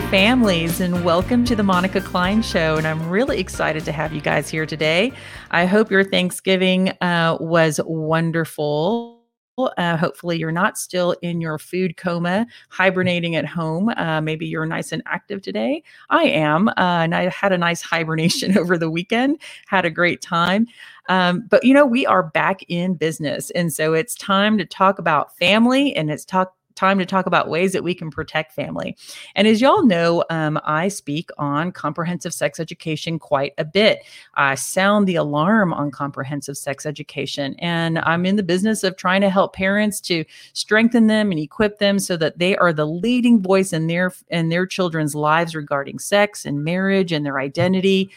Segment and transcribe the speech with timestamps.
[0.00, 2.76] Families, and welcome to the Monica Cline Show.
[2.76, 5.12] And I'm really excited to have you guys here today.
[5.50, 9.20] I hope your Thanksgiving uh, was wonderful.
[9.58, 13.90] Uh, hopefully, you're not still in your food coma, hibernating at home.
[13.90, 15.82] Uh, maybe you're nice and active today.
[16.08, 16.68] I am.
[16.68, 20.66] Uh, and I had a nice hibernation over the weekend, had a great time.
[21.08, 23.50] Um, but, you know, we are back in business.
[23.50, 27.48] And so it's time to talk about family and it's talk time to talk about
[27.48, 28.96] ways that we can protect family.
[29.34, 34.04] And as y'all know, um, I speak on comprehensive sex education quite a bit.
[34.34, 39.20] I sound the alarm on comprehensive sex education, and I'm in the business of trying
[39.22, 43.42] to help parents to strengthen them and equip them so that they are the leading
[43.42, 48.10] voice in their in their children's lives regarding sex and marriage and their identity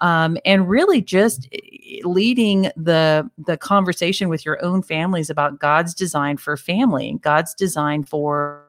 [0.00, 5.94] um, and really just eh, leading the the conversation with your own families about God's
[5.94, 8.64] design for family, God's design for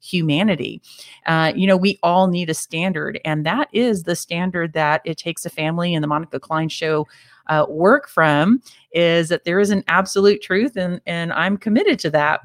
[0.00, 0.80] humanity.
[1.26, 5.18] Uh, you know, we all need a standard, and that is the standard that it
[5.18, 7.06] takes a family and the Monica Cline Show
[7.48, 8.62] uh, work from.
[8.92, 12.40] Is that there is an absolute truth, and and I'm committed to that.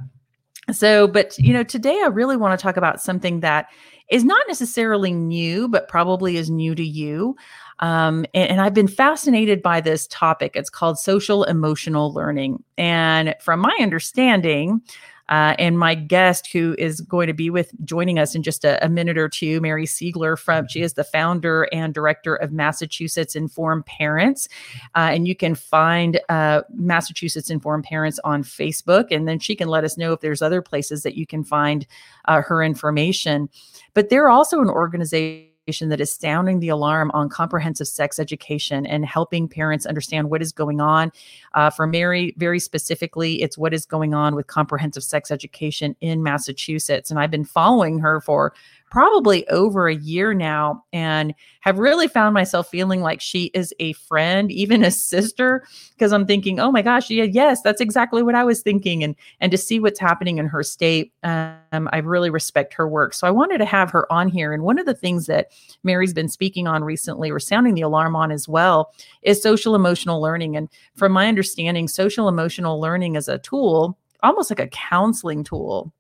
[0.72, 3.68] So, but you know, today I really want to talk about something that
[4.10, 7.36] is not necessarily new, but probably is new to you.
[7.80, 10.54] Um, and, and, I've been fascinated by this topic.
[10.56, 12.64] It's called social emotional learning.
[12.78, 14.82] And from my understanding,
[15.30, 18.84] uh, and my guest, who is going to be with joining us in just a,
[18.86, 23.36] a, minute or two, Mary Siegler from she is the founder and director of Massachusetts
[23.36, 24.48] Informed Parents,
[24.94, 29.68] uh, and you can find uh, Massachusetts Informed Parents on Facebook, and then she can
[29.68, 31.88] let us know if there's other places that you can find
[32.26, 33.50] uh, her information.
[33.96, 39.04] But they're also an organization that is sounding the alarm on comprehensive sex education and
[39.04, 41.12] helping parents understand what is going on.
[41.56, 46.22] Uh, for Mary, very specifically, it's what is going on with comprehensive sex education in
[46.22, 47.10] Massachusetts.
[47.10, 48.54] And I've been following her for
[48.96, 53.92] probably over a year now and have really found myself feeling like she is a
[53.92, 58.36] friend, even a sister, because I'm thinking, oh my gosh, yeah, yes, that's exactly what
[58.36, 59.04] I was thinking.
[59.04, 63.14] And and to see what's happening in her state, um, I really respect her work.
[63.14, 64.54] So I wanted to have her on here.
[64.54, 65.48] And one of the things that
[65.84, 70.22] Mary's been speaking on recently, or sounding the alarm on as well, is social emotional
[70.22, 70.56] learning.
[70.56, 75.92] And from my understanding, social emotional learning is a tool, almost like a counseling tool.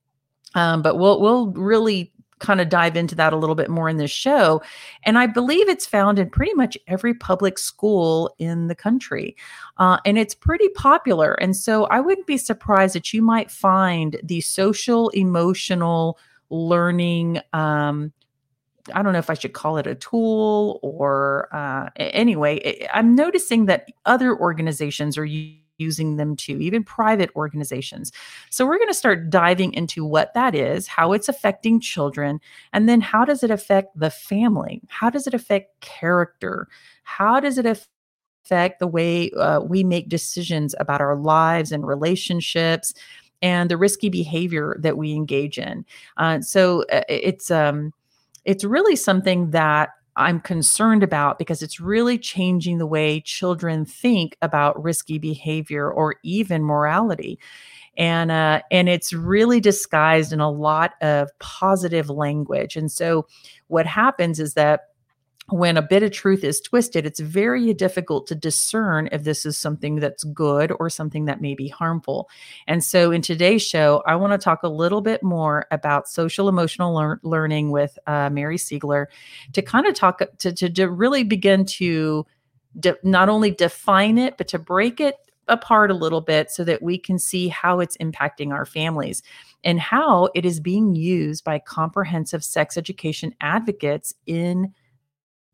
[0.53, 3.97] Um, but we'll we'll really kind of dive into that a little bit more in
[3.97, 4.62] this show.
[5.03, 9.35] And I believe it's found in pretty much every public school in the country.
[9.78, 11.34] Uh, and it's pretty popular.
[11.34, 16.19] And so I wouldn't be surprised that you might find the social emotional
[16.50, 17.40] learning.
[17.53, 18.12] Um,
[18.94, 23.66] I don't know if I should call it a tool or uh, anyway, I'm noticing
[23.66, 28.12] that other organizations are using using them too, even private organizations.
[28.50, 32.40] So we're going to start diving into what that is, how it's affecting children,
[32.74, 34.81] and then how does it affect the family?
[34.88, 36.68] How does it affect character?
[37.03, 42.94] How does it affect the way uh, we make decisions about our lives and relationships?
[43.42, 45.86] And the risky behavior that we engage in.
[46.18, 47.94] Uh, so uh, it's um,
[48.44, 54.37] it's really something that I'm concerned about because it's really changing the way children think
[54.41, 57.39] about risky behavior or even morality.
[57.97, 62.75] And uh, and it's really disguised in a lot of positive language.
[62.75, 63.25] And so
[63.67, 64.81] what happens is that
[65.50, 69.57] when a bit of truth is twisted, it's very difficult to discern if this is
[69.57, 72.29] something that's good or something that may be harmful.
[72.67, 76.50] And so, in today's show, I want to talk a little bit more about social
[76.50, 79.06] emotional lear- learning with uh, Mary Siegler
[79.53, 82.25] to kind of talk to, to, to really begin to
[82.79, 85.16] de- not only define it, but to break it
[85.47, 89.22] apart a little bit so that we can see how it's impacting our families
[89.63, 94.74] and how it is being used by comprehensive sex education advocates in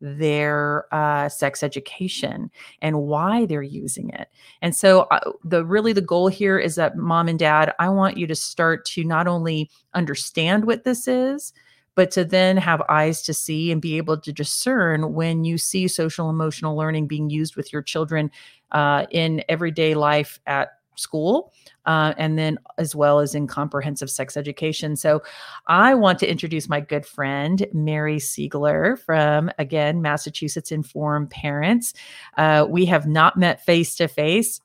[0.01, 2.50] their uh, sex education
[2.81, 4.27] and why they're using it.
[4.62, 8.18] And so, uh, the really the goal here is that mom and dad, I want
[8.18, 11.53] you to start to not only understand what this is,
[11.95, 15.88] but to then have eyes to see and be able to discern when you see
[15.88, 18.31] social emotional learning being used with your children
[18.71, 21.53] uh, in everyday life at school
[21.85, 24.95] uh, and then as well as in comprehensive sex education.
[24.95, 25.21] So
[25.67, 31.93] I want to introduce my good friend, Mary Siegler from, again, Massachusetts Informed Parents.
[32.38, 34.61] Uh, we have not met face to face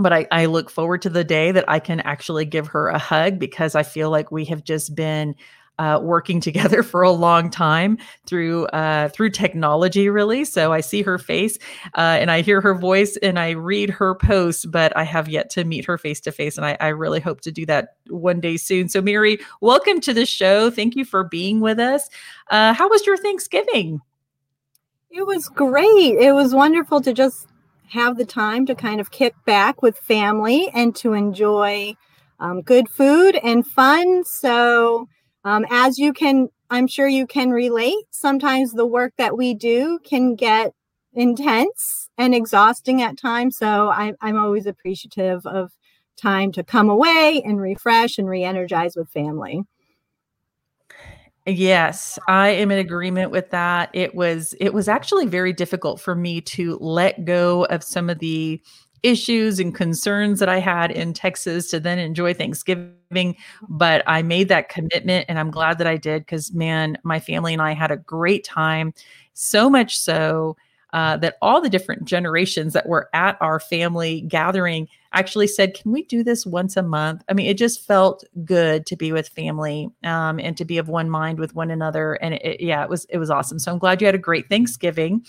[0.00, 2.98] but I, I, look forward to the day that I can actually give her a
[2.98, 5.34] hug because I feel like we have just been
[5.78, 10.44] uh, working together for a long time through uh, through technology, really.
[10.44, 11.58] So I see her face
[11.94, 15.50] uh, and I hear her voice and I read her posts, but I have yet
[15.50, 18.40] to meet her face to face, and I, I really hope to do that one
[18.40, 18.88] day soon.
[18.88, 20.70] So Mary, welcome to the show.
[20.70, 22.08] Thank you for being with us.
[22.50, 24.00] Uh, how was your Thanksgiving?
[25.10, 26.18] It was great.
[26.18, 27.48] It was wonderful to just
[27.88, 31.94] have the time to kind of kick back with family and to enjoy
[32.40, 34.24] um, good food and fun.
[34.24, 35.08] So,
[35.48, 39.98] um, as you can, I'm sure you can relate, sometimes the work that we do
[40.04, 40.72] can get
[41.14, 43.56] intense and exhausting at times.
[43.56, 45.72] So, I, I'm always appreciative of
[46.18, 49.62] time to come away and refresh and re energize with family.
[51.46, 53.88] Yes, I am in agreement with that.
[53.94, 58.18] It was it was actually very difficult for me to let go of some of
[58.18, 58.60] the
[59.02, 63.36] issues and concerns that I had in Texas to then enjoy Thanksgiving.
[63.68, 67.52] But I made that commitment and I'm glad that I did because, man, my family
[67.52, 68.92] and I had a great time.
[69.34, 70.56] So much so
[70.92, 75.92] uh, that all the different generations that were at our family gathering actually said, Can
[75.92, 77.22] we do this once a month?
[77.28, 80.88] I mean, it just felt good to be with family um, and to be of
[80.88, 82.14] one mind with one another.
[82.14, 83.58] And it, it, yeah, it was it was awesome.
[83.58, 85.24] So I'm glad you had a great Thanksgiving.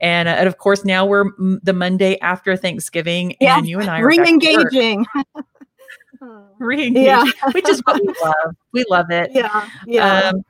[0.00, 3.88] And, uh, and of course, now we're m- the Monday after Thanksgiving, and you and
[3.88, 5.06] I are re-engaging.
[6.58, 7.24] re-engaging, yeah.
[7.52, 8.56] which is what we love.
[8.72, 9.30] We love it.
[9.32, 10.30] Yeah, yeah.
[10.30, 10.44] Um,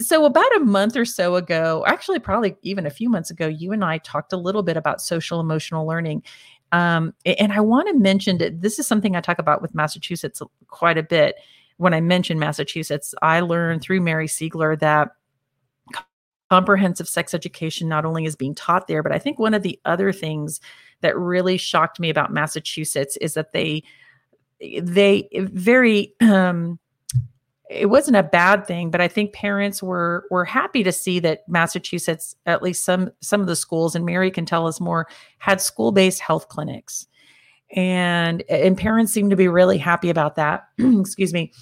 [0.00, 3.72] so about a month or so ago, actually probably even a few months ago, you
[3.72, 6.24] and I talked a little bit about social emotional learning.
[6.74, 10.42] Um, and I want to mention that this is something I talk about with Massachusetts
[10.66, 11.36] quite a bit.
[11.76, 15.10] When I mention Massachusetts, I learned through Mary Siegler that
[16.50, 19.78] comprehensive sex education not only is being taught there, but I think one of the
[19.84, 20.60] other things
[21.00, 23.84] that really shocked me about Massachusetts is that they
[24.82, 26.80] they very um
[27.74, 31.40] it wasn't a bad thing, but I think parents were were happy to see that
[31.48, 35.60] Massachusetts, at least some some of the schools, and Mary can tell us more, had
[35.60, 37.06] school based health clinics,
[37.74, 40.68] and and parents seem to be really happy about that.
[40.78, 41.52] Excuse me,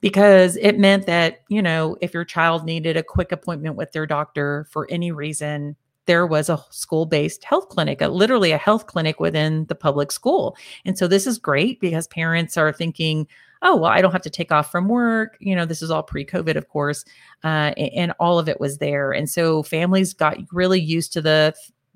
[0.00, 4.06] because it meant that you know if your child needed a quick appointment with their
[4.06, 5.76] doctor for any reason,
[6.06, 10.12] there was a school based health clinic, a, literally a health clinic within the public
[10.12, 13.26] school, and so this is great because parents are thinking
[13.62, 16.02] oh well i don't have to take off from work you know this is all
[16.02, 17.04] pre-covid of course
[17.44, 19.12] uh, and, and all of it was there.
[19.12, 21.54] And so families got really used to the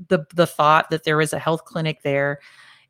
[0.09, 2.41] the the thought that there was a health clinic there.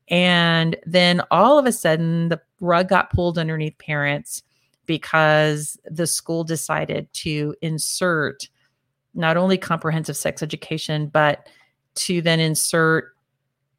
[0.09, 4.43] And then all of a sudden the rug got pulled underneath parents
[4.87, 8.49] because the school decided to insert
[9.15, 11.49] not only comprehensive sex education but
[11.94, 13.14] to then insert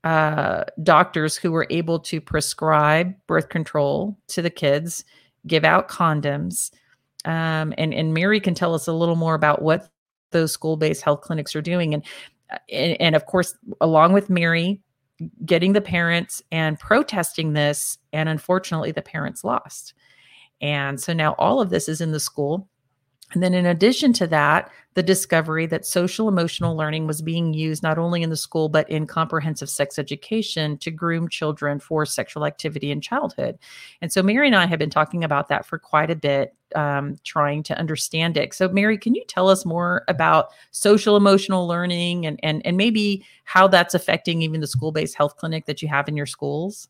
[0.05, 5.03] uh, doctors who were able to prescribe birth control to the kids,
[5.47, 6.71] give out condoms.
[7.25, 9.89] Um, and, and Mary can tell us a little more about what
[10.29, 11.95] those school based health clinics are doing.
[11.95, 12.05] And,
[12.51, 14.79] uh, and, and of course, along with Mary,
[15.43, 17.97] getting the parents and protesting this.
[18.13, 19.95] And unfortunately, the parents lost.
[20.61, 22.69] And so now all of this is in the school.
[23.33, 27.83] And then, in addition to that, the discovery that social emotional learning was being used
[27.83, 32.45] not only in the school, but in comprehensive sex education to groom children for sexual
[32.45, 33.57] activity in childhood.
[34.01, 37.17] And so, Mary and I have been talking about that for quite a bit, um,
[37.23, 38.53] trying to understand it.
[38.53, 43.25] So, Mary, can you tell us more about social emotional learning and, and, and maybe
[43.43, 46.87] how that's affecting even the school based health clinic that you have in your schools?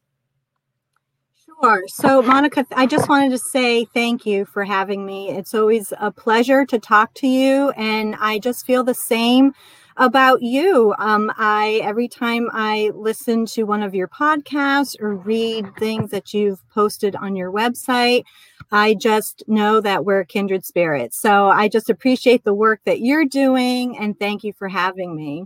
[1.62, 1.84] Sure.
[1.88, 5.30] So, Monica, I just wanted to say thank you for having me.
[5.30, 9.54] It's always a pleasure to talk to you, and I just feel the same
[9.98, 10.94] about you.
[11.00, 16.34] Um, I every time I listen to one of your podcasts or read things that
[16.34, 18.24] you've posted on your website,
[18.72, 21.18] I just know that we're kindred spirits.
[21.20, 25.46] So I just appreciate the work that you're doing, and thank you for having me.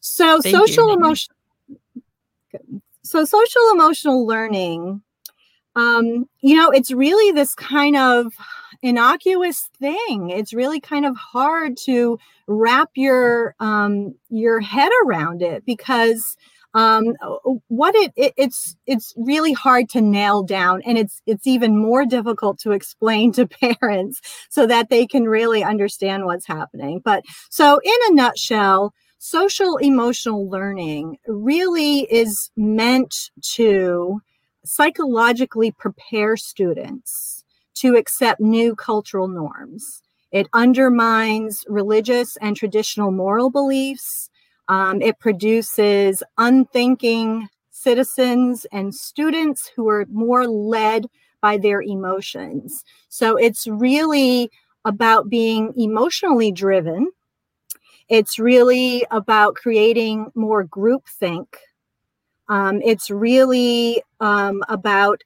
[0.00, 1.34] So, thank social emotion.
[3.02, 5.02] So, social emotional learning
[5.76, 8.32] um, you know, it's really this kind of
[8.82, 10.30] innocuous thing.
[10.30, 16.36] It's really kind of hard to wrap your um, your head around it because
[16.74, 17.14] um,
[17.68, 22.04] what it, it, it's it's really hard to nail down, and it's it's even more
[22.06, 27.00] difficult to explain to parents so that they can really understand what's happening.
[27.04, 28.92] But so, in a nutshell.
[29.22, 33.14] Social emotional learning really is meant
[33.52, 34.22] to
[34.64, 40.02] psychologically prepare students to accept new cultural norms.
[40.32, 44.30] It undermines religious and traditional moral beliefs.
[44.68, 51.06] Um, it produces unthinking citizens and students who are more led
[51.40, 52.84] by their emotions.
[53.08, 54.50] So it's really
[54.84, 57.10] about being emotionally driven.
[58.08, 61.46] It's really about creating more groupthink.
[62.50, 65.22] Um, it's really um, about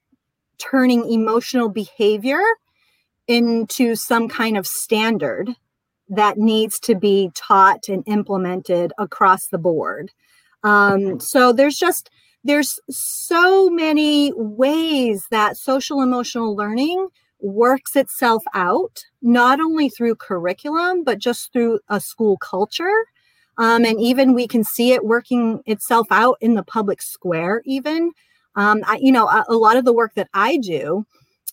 [0.59, 2.43] turning emotional behavior
[3.27, 5.49] into some kind of standard
[6.11, 10.11] that needs to be taught and implemented across the board.
[10.63, 12.11] Um, so there's just
[12.45, 17.09] there's so many ways that social emotional learning
[17.41, 23.07] works itself out, not only through curriculum, but just through a school culture.
[23.59, 28.13] Um, and even we can see it working itself out in the public square, even.
[28.57, 31.07] Um, I, you know, a, a lot of the work that I do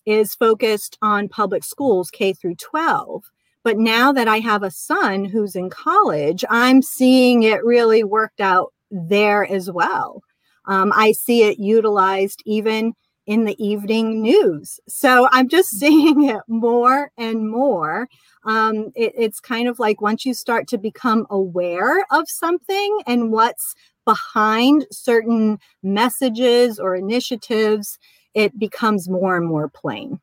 [0.06, 3.24] is focused on public schools, K through 12.
[3.64, 8.42] But now that I have a son who's in college, I'm seeing it really worked
[8.42, 10.24] out there as well.
[10.66, 12.94] Um, I see it utilized even
[13.28, 14.80] in the evening news.
[14.88, 18.08] So I'm just seeing it more and more.
[18.44, 23.32] Um, it, it's kind of like once you start to become aware of something and
[23.32, 28.00] what's behind certain messages or initiatives,
[28.34, 30.20] it becomes more and more plain.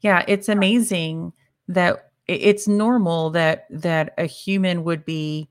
[0.00, 1.32] Yeah, it's amazing
[1.68, 5.48] that it's normal that that a human would be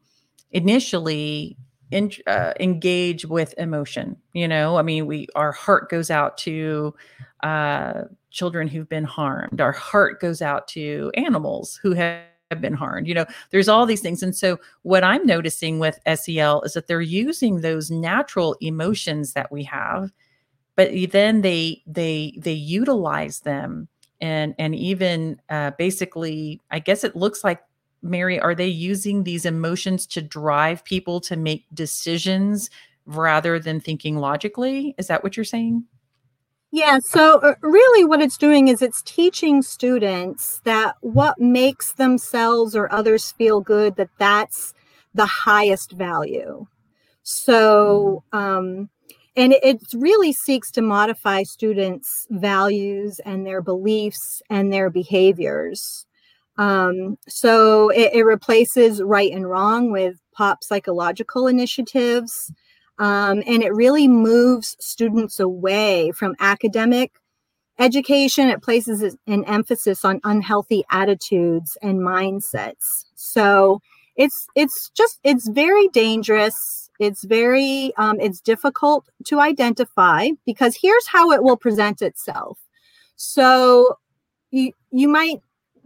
[0.51, 1.57] initially
[1.91, 4.17] in, uh, engage with emotion.
[4.33, 6.93] You know, I mean, we our heart goes out to
[7.41, 9.61] uh, children who've been harmed.
[9.61, 12.23] Our heart goes out to animals who have
[12.59, 13.07] been harmed.
[13.07, 14.23] You know, there's all these things.
[14.23, 19.51] And so, what I'm noticing with SEL is that they're using those natural emotions that
[19.51, 20.11] we have,
[20.75, 23.87] but then they they they utilize them
[24.21, 27.61] and and even uh, basically, I guess it looks like
[28.01, 32.69] Mary, are they using these emotions to drive people to make decisions
[33.05, 34.95] rather than thinking logically?
[34.97, 35.85] Is that what you're saying?
[36.71, 42.75] Yeah, so uh, really what it's doing is it's teaching students that what makes themselves
[42.75, 44.73] or others feel good that that's
[45.15, 46.67] the highest value.
[47.23, 48.37] So mm-hmm.
[48.37, 48.89] um
[49.35, 56.05] and it really seeks to modify students' values and their beliefs and their behaviors.
[56.57, 62.51] Um, so it, it, replaces right and wrong with pop psychological initiatives.
[62.99, 67.13] Um, and it really moves students away from academic
[67.79, 68.49] education.
[68.49, 73.05] It places an emphasis on unhealthy attitudes and mindsets.
[73.15, 73.81] So
[74.17, 76.89] it's it's just it's very dangerous.
[76.99, 82.59] It's very um, it's difficult to identify because here's how it will present itself.
[83.15, 83.97] So
[84.51, 85.37] you you might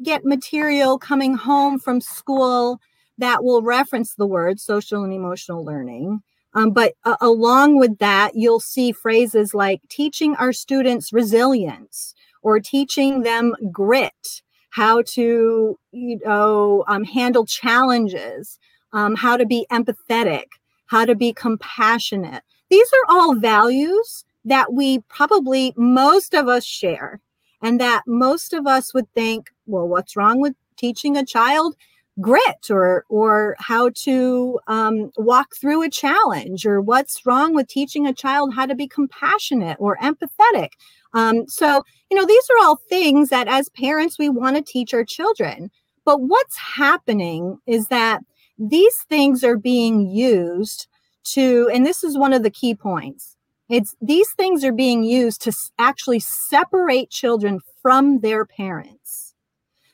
[0.01, 2.79] get material coming home from school
[3.19, 6.23] that will reference the word social and emotional learning.
[6.53, 12.59] Um, but uh, along with that, you'll see phrases like teaching our students resilience or
[12.59, 18.59] teaching them grit, how to you know um, handle challenges,
[18.91, 20.45] um, how to be empathetic,
[20.87, 22.43] how to be compassionate.
[22.69, 27.21] These are all values that we probably most of us share
[27.61, 31.75] and that most of us would think, well, what's wrong with teaching a child
[32.21, 38.05] grit or or how to um, walk through a challenge or what's wrong with teaching
[38.05, 40.69] a child how to be compassionate or empathetic
[41.13, 44.93] um, so you know these are all things that as parents we want to teach
[44.93, 45.71] our children
[46.05, 48.21] but what's happening is that
[48.59, 50.87] these things are being used
[51.23, 53.35] to and this is one of the key points
[53.69, 59.22] it's these things are being used to actually separate children from their parents.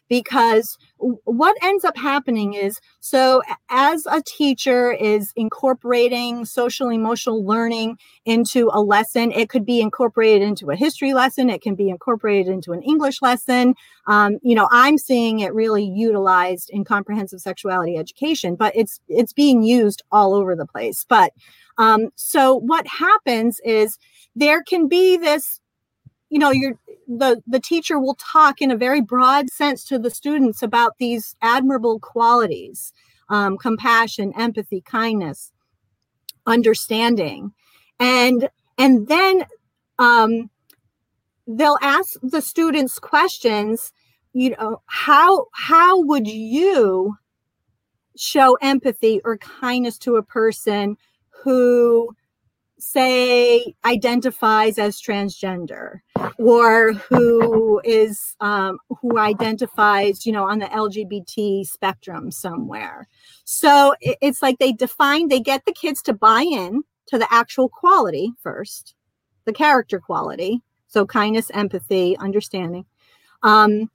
[0.10, 7.98] Because what ends up happening is so as a teacher is incorporating social emotional learning
[8.26, 12.52] into a lesson it could be incorporated into a history lesson it can be incorporated
[12.52, 13.76] into an english lesson
[14.08, 19.34] um, you know i'm seeing it really utilized in comprehensive sexuality education but it's it's
[19.34, 21.06] being used all over the place.
[21.08, 21.34] But
[21.78, 23.98] um, so what happens is
[24.36, 25.60] there can be this,
[26.30, 26.76] you know, you're
[27.10, 31.36] the the teacher will talk in a very broad sense to the students about these
[31.42, 32.94] admirable qualities,
[33.30, 35.52] um, compassion, empathy, kindness,
[36.46, 37.52] understanding,
[38.00, 38.48] and
[38.78, 39.44] and then
[39.98, 40.52] um,
[41.48, 43.92] they'll ask the students questions.
[44.34, 47.18] You know, how how would you
[48.16, 50.96] show empathy or kindness to a person
[51.30, 52.16] who
[52.80, 56.00] say identifies as transgender
[56.38, 63.08] or who is um, who identifies you know on the lgbt spectrum somewhere.
[63.44, 67.70] So it's like they define they get the kids to buy in to the actual
[67.70, 68.96] quality first
[69.50, 70.62] the character quality.
[70.88, 72.86] So kindness, empathy, understanding.
[73.44, 73.90] Um,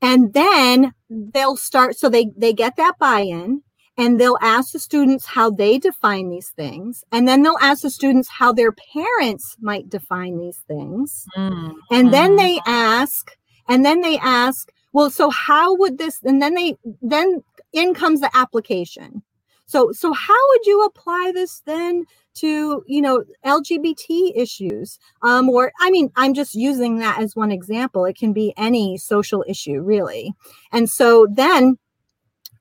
[0.00, 3.62] and then they'll start, so they, they get that buy in
[3.96, 7.04] and they'll ask the students how they define these things.
[7.12, 11.26] And then they'll ask the students how their parents might define these things.
[11.36, 11.72] Mm-hmm.
[11.90, 12.36] And then mm-hmm.
[12.36, 13.30] they ask,
[13.68, 18.20] and then they ask, well, so how would this, and then they, then in comes
[18.20, 19.22] the application.
[19.66, 25.72] So, so how would you apply this then to you know lgbt issues um, or
[25.80, 29.80] i mean i'm just using that as one example it can be any social issue
[29.80, 30.34] really
[30.72, 31.78] and so then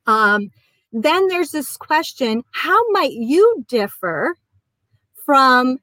[0.05, 0.51] um,
[0.93, 4.35] then there's this question how might you differ
[5.25, 5.77] from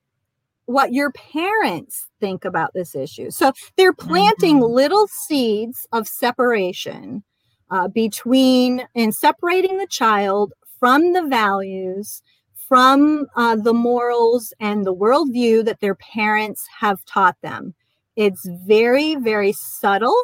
[0.67, 4.73] what your parents think about this issue so they're planting mm-hmm.
[4.73, 7.23] little seeds of separation
[7.71, 12.23] uh, between and separating the child from the values
[12.71, 17.75] from uh, the morals and the worldview that their parents have taught them.
[18.15, 20.15] It's very, very subtle,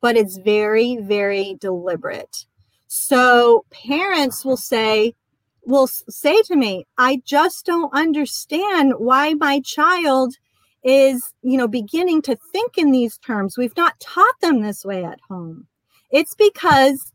[0.00, 2.46] but it's very, very deliberate.
[2.96, 5.14] So parents will say,
[5.66, 10.34] will say to me, I just don't understand why my child
[10.84, 13.58] is, you know, beginning to think in these terms.
[13.58, 15.66] We've not taught them this way at home.
[16.12, 17.12] It's because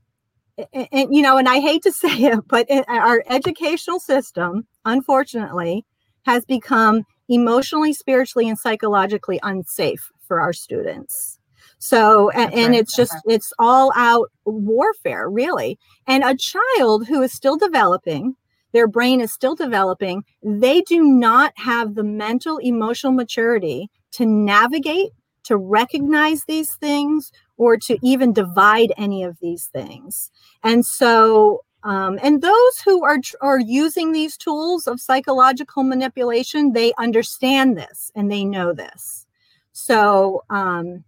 [0.74, 5.86] and, you know, and I hate to say it, but our educational system, unfortunately,
[6.26, 11.39] has become emotionally, spiritually, and psychologically unsafe for our students.
[11.80, 15.80] So, and, and it's just, it's all out warfare, really.
[16.08, 18.36] And a child who is still developing,
[18.74, 25.12] their brain is still developing, they do not have the mental, emotional maturity to navigate,
[25.44, 30.32] to recognize these things, or to even divide any of these things.
[30.64, 36.94] And so, um, and those who are are using these tools of psychological manipulation, they
[36.98, 39.26] understand this and they know this.
[39.72, 41.06] So um,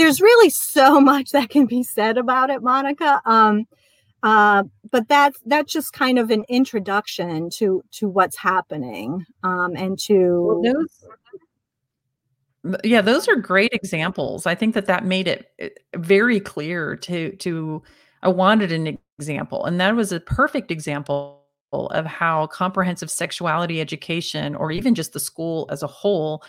[0.00, 3.20] there's really so much that can be said about it, Monica.
[3.24, 3.66] Um,
[4.22, 9.98] uh, but that's that's just kind of an introduction to to what's happening um, and
[9.98, 11.06] to well, those
[12.84, 17.34] yeah those are great examples i think that that made it eh, very clear to
[17.36, 17.82] to
[18.22, 24.54] i wanted an example and that was a perfect example of how comprehensive sexuality education
[24.54, 26.42] or even just the school as a whole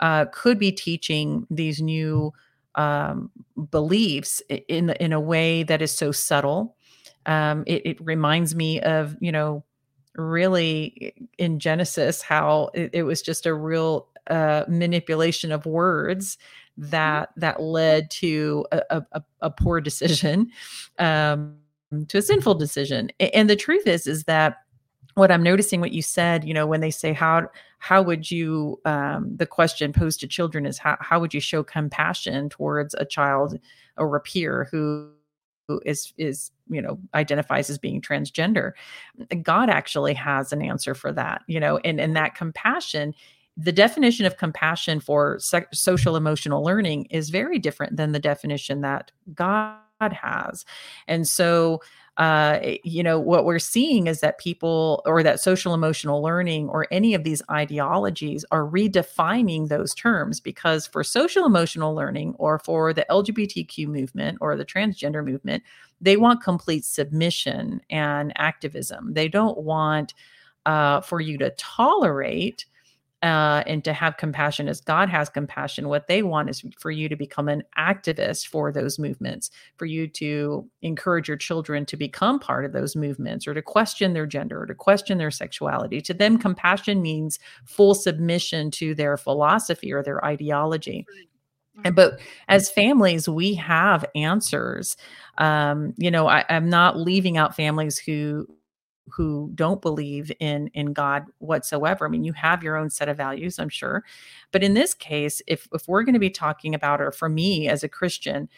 [0.00, 2.32] uh, could be teaching these new
[2.78, 3.30] um,
[3.70, 6.76] beliefs in in a way that is so subtle
[7.26, 9.62] um, it, it reminds me of you know
[10.18, 16.36] really in Genesis how it, it, was just a real uh, manipulation of words
[16.78, 16.90] mm-hmm.
[16.90, 20.50] that that led to a, a, a poor decision,
[20.98, 21.56] um,
[22.08, 23.10] to a sinful decision.
[23.20, 24.58] And the truth is, is that
[25.18, 28.80] what I'm noticing, what you said, you know, when they say how how would you,
[28.84, 33.04] um, the question posed to children is how how would you show compassion towards a
[33.04, 33.58] child
[33.96, 35.10] or a peer who
[35.66, 38.72] who is is you know identifies as being transgender?
[39.42, 43.14] God actually has an answer for that you know and and that compassion
[43.58, 45.38] the definition of compassion for
[45.72, 50.64] social emotional learning is very different than the definition that God has.
[51.08, 51.82] And so,
[52.18, 56.86] uh, you know, what we're seeing is that people or that social emotional learning or
[56.92, 62.92] any of these ideologies are redefining those terms because for social emotional learning or for
[62.92, 65.64] the LGBTQ movement or the transgender movement,
[66.00, 69.14] they want complete submission and activism.
[69.14, 70.14] They don't want
[70.64, 72.66] uh, for you to tolerate
[73.22, 75.88] uh, and to have compassion as God has compassion.
[75.88, 80.06] What they want is for you to become an activist for those movements, for you
[80.08, 84.62] to encourage your children to become part of those movements or to question their gender
[84.62, 86.00] or to question their sexuality.
[86.02, 91.04] To them, compassion means full submission to their philosophy or their ideology.
[91.84, 94.96] And but as families, we have answers.
[95.38, 98.48] Um, you know, I, I'm not leaving out families who
[99.14, 102.06] who don't believe in in God whatsoever.
[102.06, 104.04] I mean, you have your own set of values, I'm sure.
[104.52, 107.68] But in this case, if if we're going to be talking about or for me
[107.68, 108.48] as a Christian,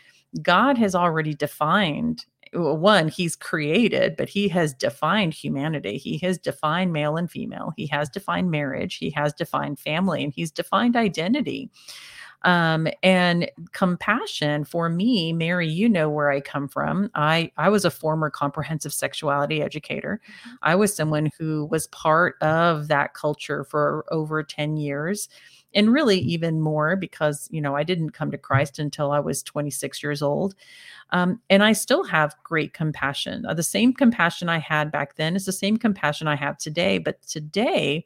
[0.43, 6.93] God has already defined one he's created but he has defined humanity he has defined
[6.93, 11.71] male and female he has defined marriage he has defined family and he's defined identity
[12.43, 17.11] um, and compassion for me mary you know where i come from.
[17.15, 20.21] I i was a former comprehensive sexuality educator.
[20.31, 20.55] Mm-hmm.
[20.63, 25.29] i was someone who was part of that culture for over 10 years
[25.75, 29.43] and really even more because you know i didn't come to christ until i was
[29.43, 30.55] 26 years old
[31.11, 33.45] um, and i still have great compassion.
[33.47, 36.99] Uh, the same compassion i had back then is the same compassion i have today
[36.99, 38.05] but today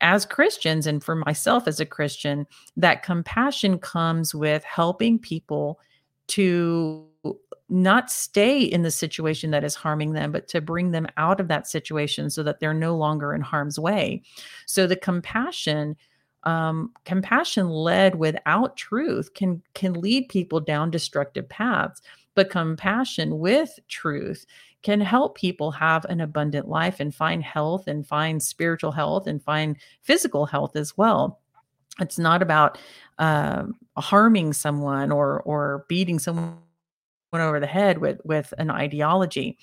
[0.00, 5.78] as Christians, and for myself as a Christian, that compassion comes with helping people
[6.28, 7.06] to
[7.68, 11.48] not stay in the situation that is harming them, but to bring them out of
[11.48, 14.22] that situation so that they're no longer in harm's way.
[14.66, 15.96] So the compassion
[16.44, 22.00] um, compassion led without truth can can lead people down destructive paths
[22.34, 24.46] but compassion with truth
[24.82, 29.42] can help people have an abundant life and find health and find spiritual health and
[29.42, 31.40] find physical health as well
[32.00, 32.78] it's not about
[33.18, 33.64] uh,
[33.96, 36.56] harming someone or or beating someone
[37.32, 39.58] over the head with with an ideology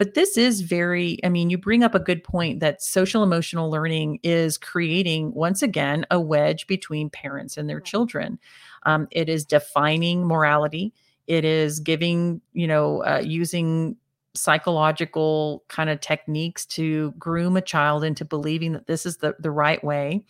[0.00, 3.70] but this is very, I mean, you bring up a good point that social emotional
[3.70, 8.38] learning is creating, once again, a wedge between parents and their children.
[8.84, 10.94] Um, it is defining morality.
[11.26, 13.94] It is giving, you know, uh, using
[14.34, 19.50] psychological kind of techniques to groom a child into believing that this is the, the
[19.50, 20.22] right way.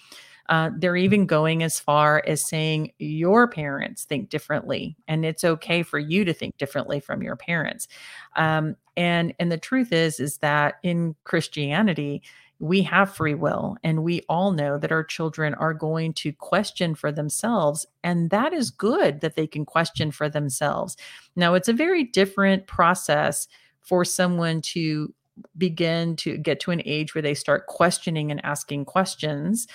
[0.48, 5.82] Uh, they're even going as far as saying your parents think differently, and it's okay
[5.84, 7.86] for you to think differently from your parents.
[8.34, 12.22] Um, and and the truth is, is that in Christianity,
[12.58, 16.96] we have free will, and we all know that our children are going to question
[16.96, 20.96] for themselves, and that is good that they can question for themselves.
[21.36, 23.46] Now, it's a very different process
[23.82, 25.12] for someone to
[25.56, 29.66] begin to get to an age where they start questioning and asking questions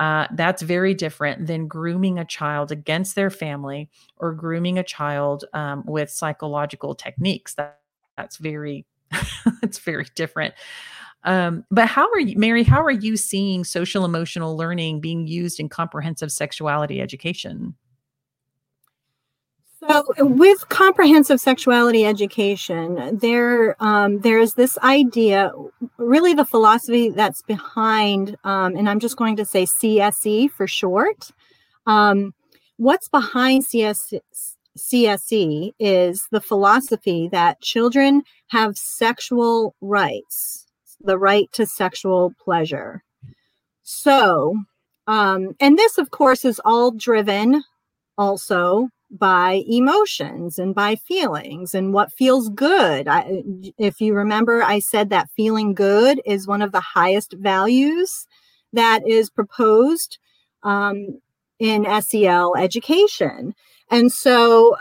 [0.00, 5.44] uh, that's very different than grooming a child against their family or grooming a child
[5.52, 7.54] um, with psychological techniques.
[7.54, 7.80] That
[8.16, 8.86] that's very
[9.62, 10.54] it's very different.
[11.24, 12.62] Um, but how are you, Mary?
[12.62, 17.74] How are you seeing social emotional learning being used in comprehensive sexuality education?
[19.88, 25.52] So, with comprehensive sexuality education, there um, there is this idea,
[25.96, 31.30] really the philosophy that's behind, um, and I'm just going to say CSE for short.
[31.86, 32.34] Um,
[32.76, 34.12] what's behind CS,
[34.78, 40.66] CSE is the philosophy that children have sexual rights,
[41.00, 43.02] the right to sexual pleasure.
[43.82, 44.58] So,
[45.06, 47.64] um, and this, of course, is all driven
[48.18, 53.08] also by emotions and by feelings and what feels good.
[53.08, 53.42] I,
[53.76, 58.26] if you remember, I said that feeling good is one of the highest values
[58.72, 60.18] that is proposed
[60.62, 61.18] um,
[61.58, 63.54] in SEL education.
[63.90, 64.76] And so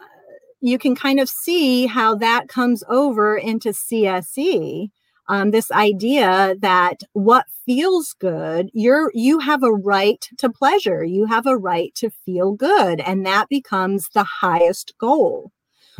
[0.61, 4.91] you can kind of see how that comes over into CSE
[5.29, 11.25] um, this idea that what feels good you're you have a right to pleasure you
[11.25, 15.51] have a right to feel good and that becomes the highest goal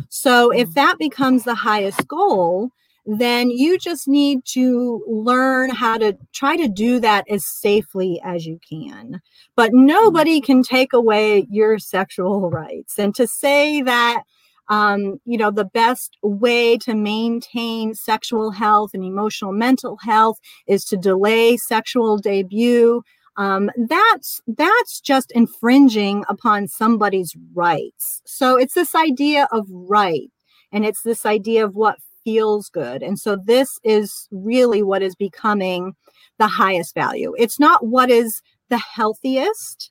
[0.08, 0.74] so if mm.
[0.74, 2.70] that becomes the highest goal
[3.06, 8.46] then you just need to learn how to try to do that as safely as
[8.46, 9.20] you can.
[9.56, 9.86] But mm.
[9.86, 12.98] nobody can take away your sexual rights.
[12.98, 14.22] And to say that
[14.70, 20.84] um, you know, the best way to maintain sexual health and emotional mental health is
[20.86, 23.02] to delay sexual debut.
[23.36, 28.22] Um, that's that's just infringing upon somebody's rights.
[28.24, 30.30] So it's this idea of right,
[30.72, 33.02] and it's this idea of what feels good.
[33.02, 35.94] And so this is really what is becoming
[36.38, 37.34] the highest value.
[37.38, 39.90] It's not what is the healthiest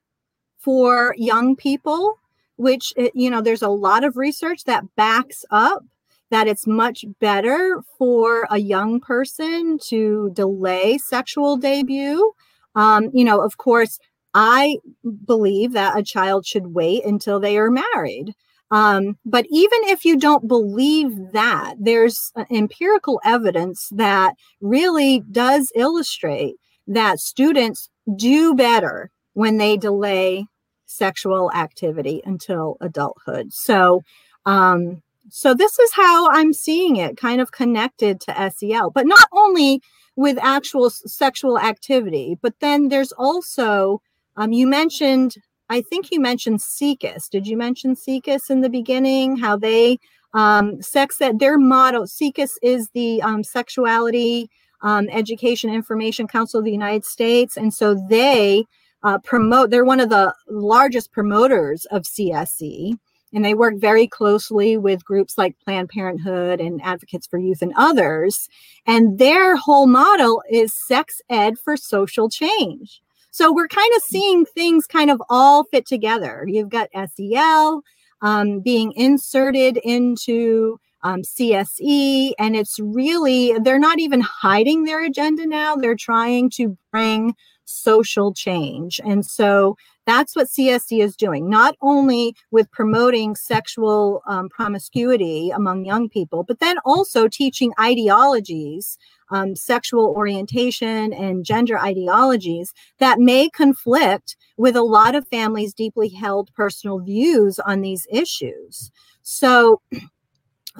[0.60, 2.19] for young people
[2.60, 5.84] which eh, you know there's a lot of research that backs up
[6.32, 12.34] that it's much better for a young person to delay sexual debut.
[12.76, 13.98] Um, you know of course
[14.36, 14.78] i
[15.26, 18.36] believe that a child should wait until they are married.
[18.72, 25.72] Um, but even if you don't believe that there's uh, empirical evidence that really does
[25.76, 26.56] illustrate
[26.88, 30.46] that students do better when they delay
[30.90, 33.54] sexual activity until adulthood.
[33.54, 34.02] So,
[34.46, 39.28] um, so this is how I'm seeing it, kind of connected to SEL, but not
[39.32, 39.82] only
[40.16, 44.02] with actual sexual activity, but then there's also
[44.36, 45.36] um, you mentioned,
[45.70, 47.30] I think you mentioned SIECUS.
[47.30, 49.38] Did you mention SIECUS in the beginning?
[49.38, 50.00] How they
[50.34, 54.50] um, sex that their motto SIECUS is the um, Sexuality
[54.82, 58.66] um, Education Information Council of the United States, and so they
[59.04, 62.98] uh, promote, they're one of the largest promoters of CSE.
[63.32, 67.74] And they work very closely with groups like Planned Parenthood and Advocates for Youth and
[67.78, 68.50] others.
[68.88, 73.02] And their whole model is sex ed for social change.
[73.32, 76.46] So we're kind of seeing things kind of all fit together.
[76.48, 77.84] You've got SEL
[78.22, 85.46] um, being inserted into um, CSE, and it's really, they're not even hiding their agenda
[85.46, 85.76] now.
[85.76, 87.36] They're trying to bring
[87.70, 89.00] social change.
[89.06, 95.86] And so that's what CSE is doing, not only with promoting sexual um, promiscuity among
[95.86, 98.98] young people, but then also teaching ideologies,
[99.30, 106.10] um, sexual orientation, and gender ideologies that may conflict with a lot of families' deeply
[106.10, 108.92] held personal views on these issues.
[109.22, 109.82] So,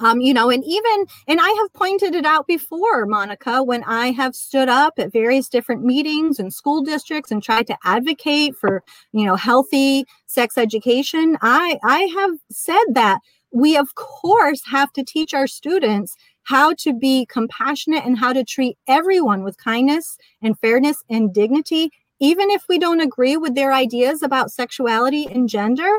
[0.00, 4.10] um, you know, and even, and I have pointed it out before, Monica, when I
[4.12, 8.82] have stood up at various different meetings and school districts and tried to advocate for,
[9.12, 11.36] you know, healthy sex education.
[11.42, 13.20] I, I have said that
[13.52, 18.44] we, of course, have to teach our students how to be compassionate and how to
[18.44, 23.72] treat everyone with kindness and fairness and dignity, even if we don't agree with their
[23.72, 25.90] ideas about sexuality and gender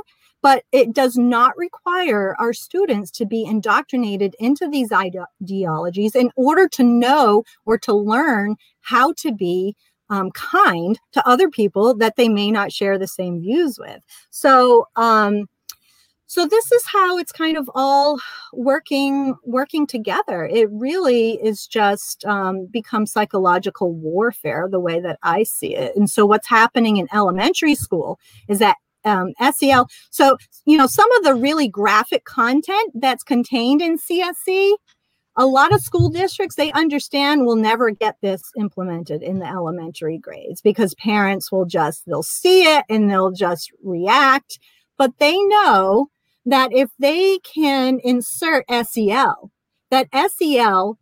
[0.42, 6.68] but it does not require our students to be indoctrinated into these ideologies in order
[6.70, 9.76] to know or to learn how to be
[10.10, 14.02] um, kind to other people that they may not share the same views with.
[14.30, 15.48] So, um,
[16.28, 18.18] so this is how it's kind of all
[18.54, 20.46] working working together.
[20.46, 25.94] It really is just um, become psychological warfare the way that I see it.
[25.96, 29.88] And so what's happening in elementary school is that um, SEL.
[30.10, 34.76] So, you know, some of the really graphic content that's contained in CSE,
[35.38, 40.18] a lot of school districts, they understand will never get this implemented in the elementary
[40.18, 44.60] grades because parents will just, they'll see it and they'll just react.
[44.98, 46.08] But they know
[46.46, 49.52] that if they can insert SEL,
[49.90, 50.98] that SEL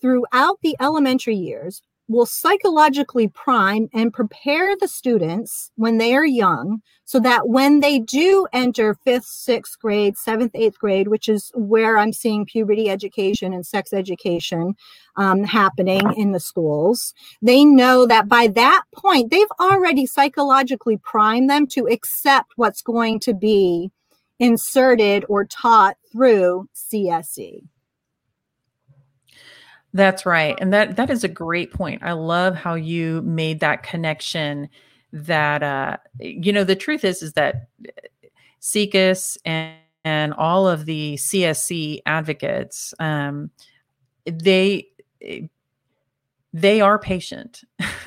[0.00, 6.80] throughout the elementary years will psychologically prime and prepare the students when they are young
[7.04, 11.98] so that when they do enter fifth, sixth grade, seventh, eighth grade, which is where
[11.98, 14.74] I'm seeing puberty education and sex education
[15.16, 21.50] um, happening in the schools, they know that by that point, they've already psychologically primed
[21.50, 23.90] them to accept what's going to be
[24.38, 27.62] inserted or taught through CSE.
[29.94, 30.56] That's right.
[30.60, 32.02] And that that is a great point.
[32.02, 34.68] I love how you made that connection
[35.12, 37.68] that uh you know the truth is is that
[38.60, 39.74] SIECUS and
[40.04, 43.50] and all of the CSE advocates um
[44.26, 44.88] they
[46.52, 47.62] they are patient.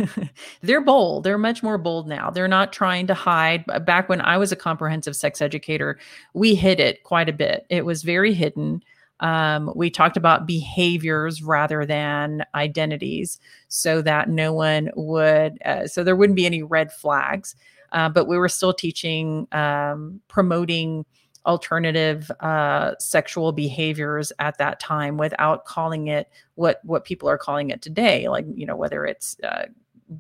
[0.62, 1.24] they're bold.
[1.24, 2.30] They're much more bold now.
[2.32, 3.66] They're not trying to hide.
[3.86, 6.00] Back when I was a comprehensive sex educator,
[6.34, 7.66] we hid it quite a bit.
[7.70, 8.84] It was very hidden.
[9.22, 16.04] Um, we talked about behaviors rather than identities so that no one would, uh, so
[16.04, 17.56] there wouldn't be any red flags.
[17.92, 21.06] Uh, but we were still teaching, um, promoting
[21.46, 27.72] alternative uh, sexual behaviors at that time without calling it what what people are calling
[27.72, 29.66] it today like you know whether it's uh,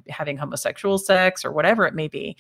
[0.10, 2.36] having homosexual sex or whatever it may be.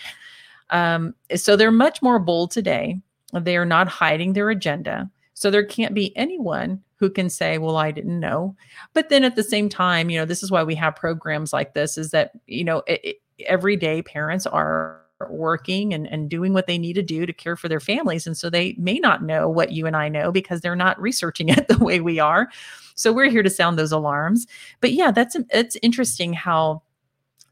[0.69, 2.99] Um, so they're much more bold today.
[3.33, 5.09] They are not hiding their agenda
[5.41, 8.55] so there can't be anyone who can say, well, I didn't know.
[8.93, 11.73] But then at the same time, you know, this is why we have programs like
[11.73, 13.15] this is that, you know, it, it,
[13.47, 15.01] every day parents are
[15.31, 18.27] working and, and doing what they need to do to care for their families.
[18.27, 21.49] And so they may not know what you and I know because they're not researching
[21.49, 22.47] it the way we are.
[22.93, 24.45] So we're here to sound those alarms.
[24.79, 26.83] But yeah, that's it's interesting how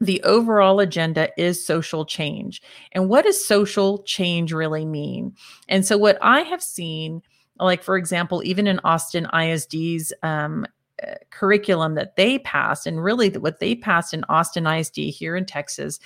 [0.00, 2.62] the overall agenda is social change.
[2.92, 5.34] And what does social change really mean?
[5.68, 7.22] And so what I have seen
[7.60, 10.66] like for example even in austin isd's um,
[11.02, 15.44] uh, curriculum that they passed and really what they passed in austin isd here in
[15.44, 15.98] texas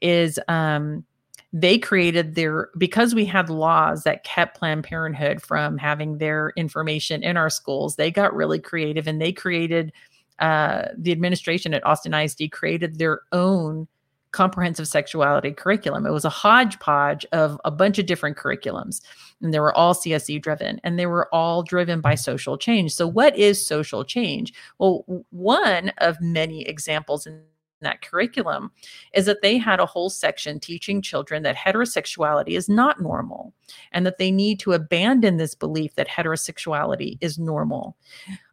[0.00, 1.04] is um,
[1.52, 7.22] they created their because we had laws that kept planned parenthood from having their information
[7.22, 9.92] in our schools they got really creative and they created
[10.38, 13.86] uh, the administration at austin isd created their own
[14.32, 16.06] comprehensive sexuality curriculum.
[16.06, 19.00] It was a hodgepodge of a bunch of different curriculums,
[19.40, 22.92] and they were all CSE driven, and they were all driven by social change.
[22.92, 24.52] So, what is social change?
[24.78, 27.42] Well, one of many examples in
[27.80, 28.70] that curriculum
[29.14, 33.54] is that they had a whole section teaching children that heterosexuality is not normal
[33.92, 37.96] and that they need to abandon this belief that heterosexuality is normal.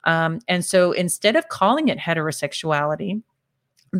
[0.05, 3.21] Um, and so instead of calling it heterosexuality,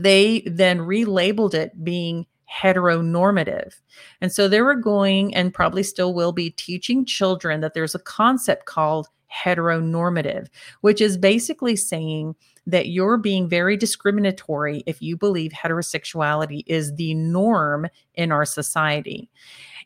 [0.04, 3.74] they then relabeled it being heteronormative.
[4.22, 8.00] And so they were going and probably still will be teaching children that there's a
[8.00, 10.48] concept called heteronormative,
[10.82, 17.14] which is basically saying that you're being very discriminatory if you believe heterosexuality is the
[17.14, 19.30] norm in our society.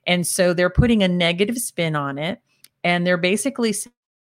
[0.08, 2.39] And so they're putting a negative spin on it.
[2.84, 3.74] And they're basically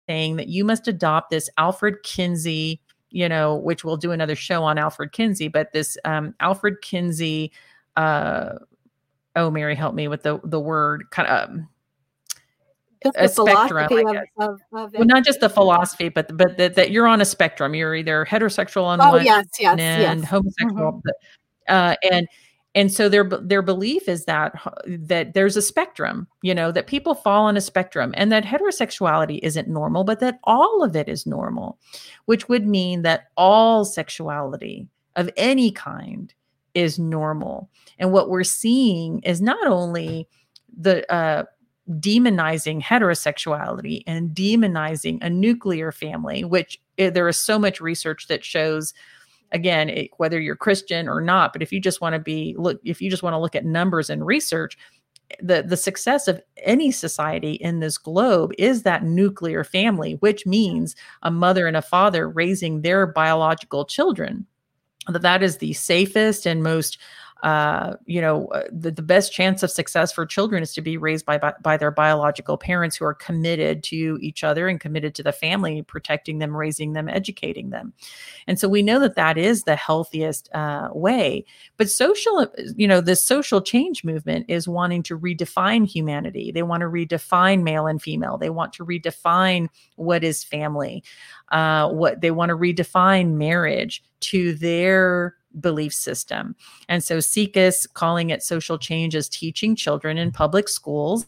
[0.08, 4.62] saying that you must adopt this Alfred Kinsey you know, which we'll do another show
[4.62, 7.52] on Alfred Kinsey, but this um, Alfred Kinsey
[7.96, 8.54] uh,
[9.36, 11.50] oh, Mary, help me with the the word kind of.
[11.50, 11.68] Um,
[13.16, 17.06] a spectrum, of, of, of well, not just the philosophy, but but that, that you're
[17.06, 17.74] on a spectrum.
[17.74, 20.28] You're either heterosexual on oh, one yes, yes, and yes.
[20.28, 21.08] homosexual, mm-hmm.
[21.68, 22.28] uh, and
[22.74, 24.52] and so their their belief is that
[24.86, 29.40] that there's a spectrum you know that people fall on a spectrum and that heterosexuality
[29.42, 31.78] isn't normal but that all of it is normal
[32.26, 36.32] which would mean that all sexuality of any kind
[36.74, 37.68] is normal.
[37.98, 40.28] And what we're seeing is not only
[40.76, 41.44] the uh,
[41.88, 48.44] demonizing heterosexuality and demonizing a nuclear family which eh, there is so much research that
[48.44, 48.94] shows
[49.52, 52.80] again it, whether you're christian or not but if you just want to be look
[52.84, 54.76] if you just want to look at numbers and research
[55.40, 60.96] the the success of any society in this globe is that nuclear family which means
[61.22, 64.46] a mother and a father raising their biological children.
[65.08, 66.98] That that is the safest and most
[67.42, 70.96] uh, you know, uh, the, the best chance of success for children is to be
[70.96, 75.14] raised by, by, by their biological parents who are committed to each other and committed
[75.14, 77.92] to the family, protecting them, raising them, educating them.
[78.46, 81.44] And so we know that that is the healthiest uh, way.
[81.76, 86.52] But social, you know, the social change movement is wanting to redefine humanity.
[86.52, 88.36] They want to redefine male and female.
[88.36, 91.02] They want to redefine what is family.
[91.50, 96.54] Uh, what they want to redefine marriage to their belief system.
[96.88, 101.26] And so SIECUS, calling it social change, is teaching children in public schools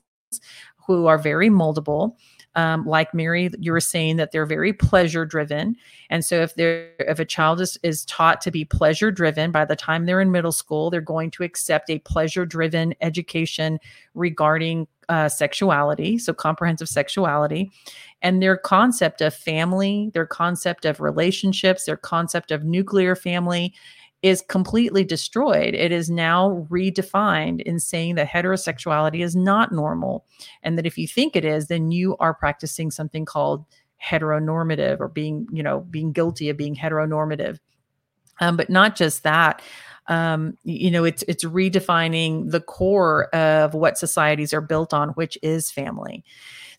[0.87, 2.17] who are very moldable.
[2.55, 5.75] Um, like Mary, you were saying that they're very pleasure driven.
[6.11, 9.65] And so if they're if a child is, is taught to be pleasure driven by
[9.65, 13.79] the time they're in middle school, they're going to accept a pleasure driven education
[14.15, 17.71] regarding uh, sexuality, so comprehensive sexuality,
[18.21, 23.75] and their concept of family, their concept of relationships, their concept of nuclear family,
[24.23, 25.75] is completely destroyed.
[25.75, 30.25] It is now redefined in saying that heterosexuality is not normal.
[30.63, 33.65] And that if you think it is, then you are practicing something called
[34.03, 37.59] heteronormative or being, you know, being guilty of being heteronormative.
[38.41, 39.61] Um, but not just that.
[40.09, 45.39] Um, you know, it's it's redefining the core of what societies are built on, which
[45.43, 46.25] is family.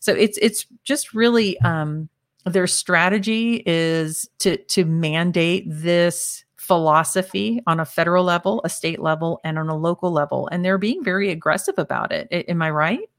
[0.00, 2.08] So it's it's just really um,
[2.44, 9.38] their strategy is to to mandate this philosophy on a federal level, a state level,
[9.44, 10.48] and on a local level.
[10.50, 12.26] And they're being very aggressive about it.
[12.32, 13.10] I, am I right?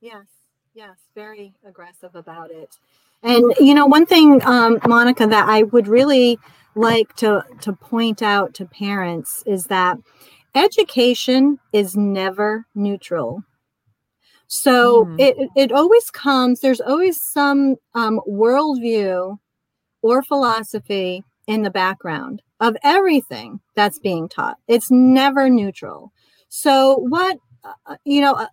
[0.00, 0.26] Yes,
[0.74, 2.76] yes, very aggressive about it.
[3.24, 6.38] And you know, one thing, um, Monica, that I would really
[6.74, 9.98] like to to point out to parents is that
[10.54, 13.42] education is never neutral.
[14.46, 15.20] So mm.
[15.20, 16.60] it it always comes.
[16.60, 19.38] There's always some um, worldview
[20.02, 24.56] or philosophy in the background of everything that's being taught.
[24.68, 26.12] It's never neutral.
[26.48, 28.46] So what uh, you know uh,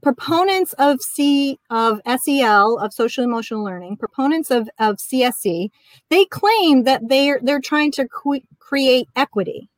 [0.00, 5.68] proponents of C of SEL of social emotional learning, proponents of of CSE,
[6.08, 9.68] they claim that they're they're trying to qu- create equity.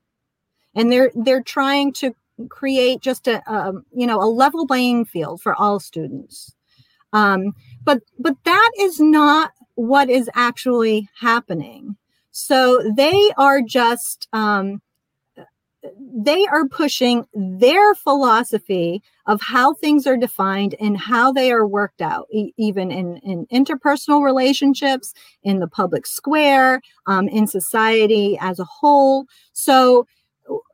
[0.76, 2.12] And they're they're trying to
[2.48, 6.54] create just a, a you know a level playing field for all students.
[7.12, 11.96] Um, but but that is not what is actually happening.
[12.36, 14.82] So they are just, um,
[16.12, 22.02] they are pushing their philosophy of how things are defined and how they are worked
[22.02, 28.58] out, e- even in, in interpersonal relationships, in the public square, um, in society as
[28.58, 29.26] a whole.
[29.52, 30.08] So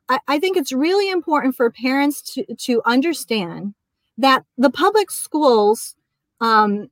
[0.09, 3.75] I, I think it's really important for parents to, to understand
[4.17, 5.95] that the public schools
[6.41, 6.89] um,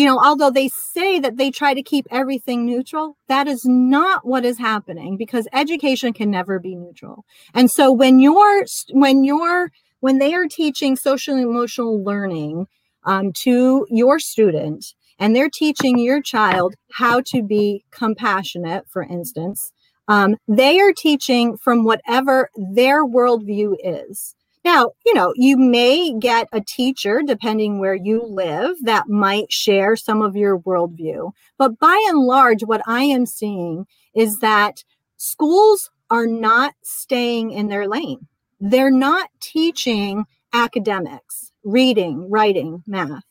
[0.00, 4.26] you know, although they say that they try to keep everything neutral, that is not
[4.26, 7.26] what is happening because education can never be neutral.
[7.52, 12.66] And so when you're, when you're, when they are teaching social emotional learning
[13.04, 14.86] um, to your student
[15.18, 19.70] and they're teaching your child how to be compassionate, for instance,
[20.08, 24.34] um, they are teaching from whatever their worldview is.
[24.64, 29.96] Now, you know, you may get a teacher, depending where you live, that might share
[29.96, 31.32] some of your worldview.
[31.56, 34.84] But by and large, what I am seeing is that
[35.16, 38.26] schools are not staying in their lane.
[38.60, 43.24] They're not teaching academics, reading, writing, math.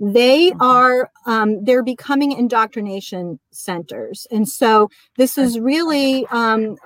[0.00, 0.60] They mm-hmm.
[0.60, 4.26] are, um, they're becoming indoctrination centers.
[4.30, 6.76] And so this is really um,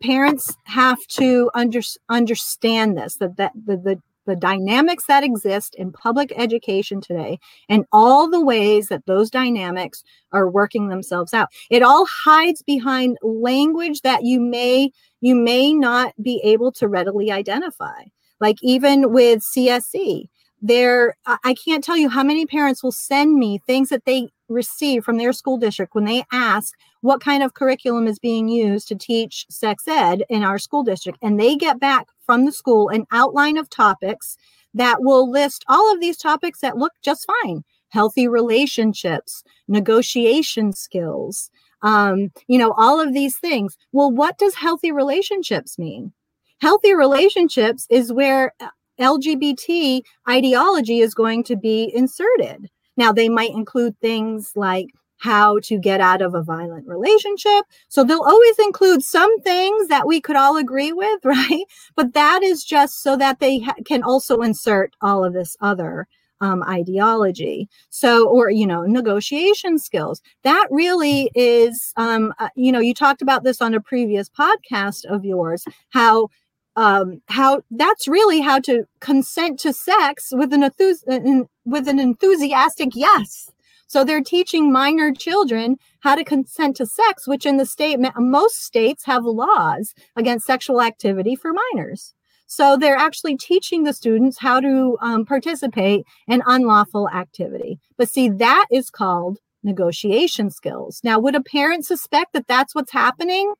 [0.00, 5.92] parents have to under, understand this that, that the, the the dynamics that exist in
[5.92, 7.38] public education today
[7.68, 11.48] and all the ways that those dynamics are working themselves out.
[11.70, 14.90] It all hides behind language that you may
[15.20, 18.02] you may not be able to readily identify.
[18.40, 20.26] Like even with CSE,
[20.60, 25.04] there I can't tell you how many parents will send me things that they receive
[25.04, 28.94] from their school district when they ask what kind of curriculum is being used to
[28.94, 31.18] teach sex ed in our school district.
[31.22, 34.36] And they get back from the school an outline of topics
[34.74, 37.64] that will list all of these topics that look just fine.
[37.88, 41.50] Healthy relationships negotiation skills
[41.82, 43.76] um, you know all of these things.
[43.92, 46.12] Well what does healthy relationships mean?
[46.60, 48.68] Healthy relationships is where uh,
[49.00, 54.88] lgbt ideology is going to be inserted now, they might include things like
[55.18, 57.64] how to get out of a violent relationship.
[57.88, 61.64] So they'll always include some things that we could all agree with, right?
[61.94, 66.08] But that is just so that they ha- can also insert all of this other
[66.40, 67.68] um, ideology.
[67.88, 70.20] So, or, you know, negotiation skills.
[70.42, 75.04] That really is, um, uh, you know, you talked about this on a previous podcast
[75.04, 76.28] of yours, how
[76.76, 82.90] um, how that's really how to consent to sex with an, enthus- with an enthusiastic
[82.94, 83.50] yes.
[83.86, 88.64] So they're teaching minor children how to consent to sex, which in the state, most
[88.64, 92.14] states have laws against sexual activity for minors.
[92.46, 97.80] So they're actually teaching the students how to um, participate in unlawful activity.
[97.98, 101.00] But see, that is called negotiation skills.
[101.04, 103.52] Now, would a parent suspect that that's what's happening?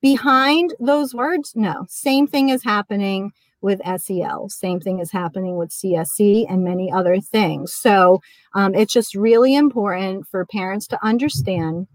[0.00, 1.86] Behind those words no.
[1.88, 7.20] Same thing is happening with sel same thing is happening with CSE and many other
[7.20, 7.72] things.
[7.72, 8.20] So
[8.54, 11.88] um, it's just really important for parents to understand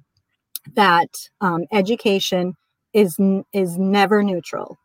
[0.76, 1.10] that
[1.42, 2.56] um, education
[2.94, 3.18] is
[3.54, 4.78] is never neutral.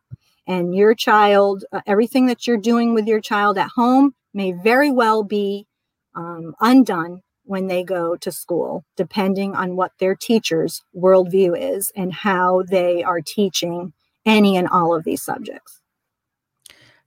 [0.47, 4.91] And your child uh, everything that you're doing with your child at home may very
[4.93, 5.67] well be
[6.15, 12.13] um, undone when they go to school, depending on what their teacher's worldview is and
[12.13, 13.95] how they are teaching
[14.27, 15.81] any and all of these subjects.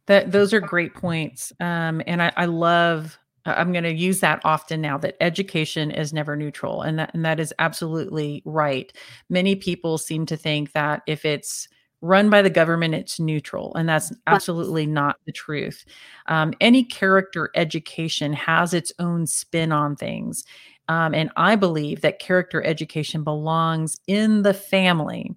[0.08, 3.18] That those are great points, um, and I, I love.
[3.46, 7.24] I'm going to use that often now that education is never neutral, and that and
[7.24, 8.92] that is absolutely right.
[9.30, 11.68] Many people seem to think that if it's
[12.02, 13.74] run by the government, it's neutral.
[13.76, 15.86] And that's absolutely not the truth.
[16.28, 20.44] Um, any character education has its own spin on things.
[20.88, 25.36] Um, and I believe that character education belongs in the family.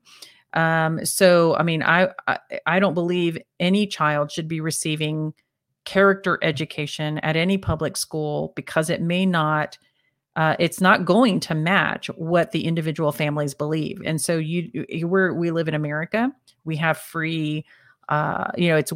[0.54, 5.34] Um, so, I mean, I, I I don't believe any child should be receiving
[5.84, 9.76] character education at any public school because it may not
[10.36, 14.00] uh, it's not going to match what the individual families believe.
[14.04, 16.32] And so you, you we we live in America.
[16.64, 17.64] We have free,
[18.08, 18.92] uh, you know, it's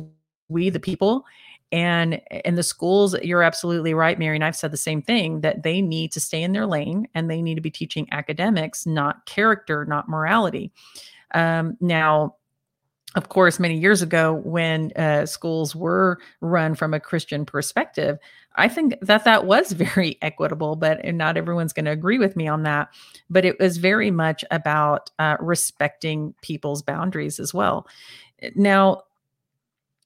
[0.48, 1.24] we the people,
[1.70, 3.14] and in the schools.
[3.22, 4.36] You're absolutely right, Mary.
[4.36, 7.30] And I've said the same thing that they need to stay in their lane and
[7.30, 10.72] they need to be teaching academics, not character, not morality.
[11.34, 12.36] Um, now,
[13.14, 18.18] of course, many years ago, when uh, schools were run from a Christian perspective,
[18.56, 22.48] I think that that was very equitable, but not everyone's going to agree with me
[22.48, 22.88] on that.
[23.30, 27.86] But it was very much about uh, respecting people's boundaries as well.
[28.54, 29.02] Now,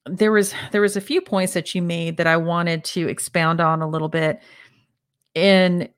[0.06, 3.60] there was there was a few points that you made that I wanted to expound
[3.60, 4.40] on a little bit,
[5.34, 5.88] and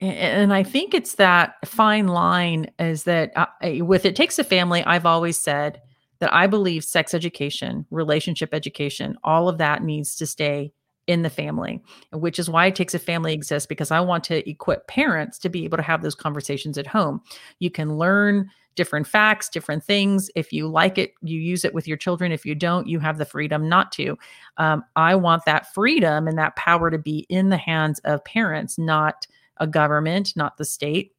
[0.00, 3.46] and I think it's that fine line is that uh,
[3.84, 4.84] with it takes a family.
[4.84, 5.80] I've always said
[6.18, 10.72] that I believe sex education, relationship education, all of that needs to stay
[11.06, 11.80] in the family,
[12.12, 15.48] which is why it takes a family exists because I want to equip parents to
[15.48, 17.20] be able to have those conversations at home.
[17.60, 20.30] You can learn different facts, different things.
[20.34, 22.32] If you like it, you use it with your children.
[22.32, 24.18] If you don't, you have the freedom not to.
[24.58, 28.78] Um, I want that freedom and that power to be in the hands of parents,
[28.78, 29.26] not
[29.58, 31.12] a government, not the state.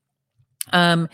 [0.71, 1.09] Um,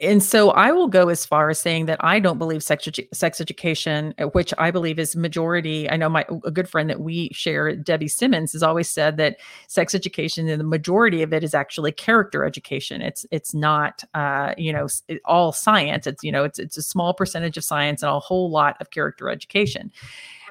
[0.00, 3.06] and so I will go as far as saying that I don't believe sex edu-
[3.12, 5.90] sex education, uh, which I believe is majority.
[5.90, 9.36] I know my a good friend that we share, Debbie Simmons, has always said that
[9.66, 13.02] sex education and the majority of it is actually character education.
[13.02, 14.86] It's it's not uh, you know
[15.26, 16.06] all science.
[16.06, 18.90] It's you know it's it's a small percentage of science and a whole lot of
[18.90, 19.92] character education.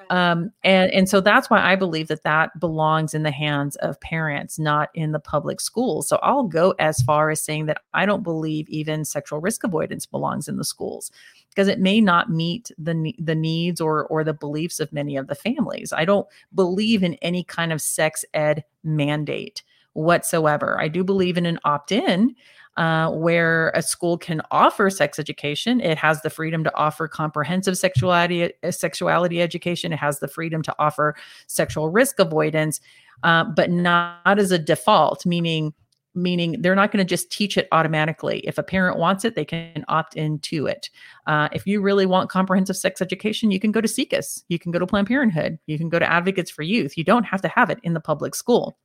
[0.10, 3.99] Um, and and so that's why I believe that that belongs in the hands of
[4.01, 6.07] parents, not in the public schools.
[6.07, 10.05] So I'll go as far as saying that I don't believe even sexual risk avoidance
[10.05, 11.12] belongs in the schools
[11.49, 15.28] because it may not meet the the needs or or the beliefs of many of
[15.28, 15.93] the families.
[15.93, 19.62] I don't believe in any kind of sex ed mandate
[19.93, 20.80] whatsoever.
[20.80, 22.36] I do believe in an opt in.
[22.80, 27.77] Uh, where a school can offer sex education, it has the freedom to offer comprehensive
[27.77, 29.91] sexuality uh, sexuality education.
[29.91, 31.13] It has the freedom to offer
[31.47, 32.80] sexual risk avoidance,
[33.23, 35.25] uh, but not as a default.
[35.25, 35.73] Meaning,
[36.15, 38.39] meaning they're not going to just teach it automatically.
[38.47, 40.89] If a parent wants it, they can opt into it.
[41.27, 44.71] Uh, if you really want comprehensive sex education, you can go to SIECUS, you can
[44.71, 46.97] go to Planned Parenthood, you can go to Advocates for Youth.
[46.97, 48.77] You don't have to have it in the public school.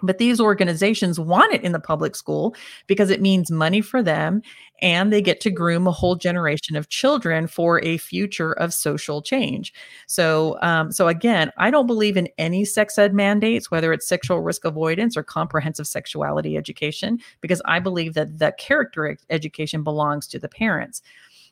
[0.00, 2.54] But these organizations want it in the public school
[2.86, 4.42] because it means money for them
[4.80, 9.20] and they get to groom a whole generation of children for a future of social
[9.20, 9.72] change.
[10.06, 14.40] So, um, so again, I don't believe in any sex ed mandates, whether it's sexual
[14.40, 20.38] risk avoidance or comprehensive sexuality education, because I believe that the character education belongs to
[20.38, 21.02] the parents.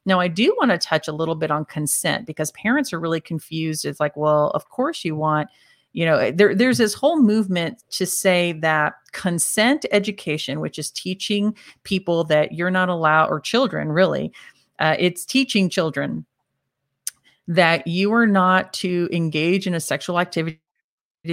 [0.05, 3.21] Now, I do want to touch a little bit on consent because parents are really
[3.21, 3.85] confused.
[3.85, 5.49] It's like, well, of course you want
[5.97, 11.57] you know there, there's this whole movement to say that consent education which is teaching
[11.85, 14.31] people that you're not allowed or children really
[14.79, 16.27] uh, it's teaching children
[17.49, 20.61] that you are not to engage in a sexual activity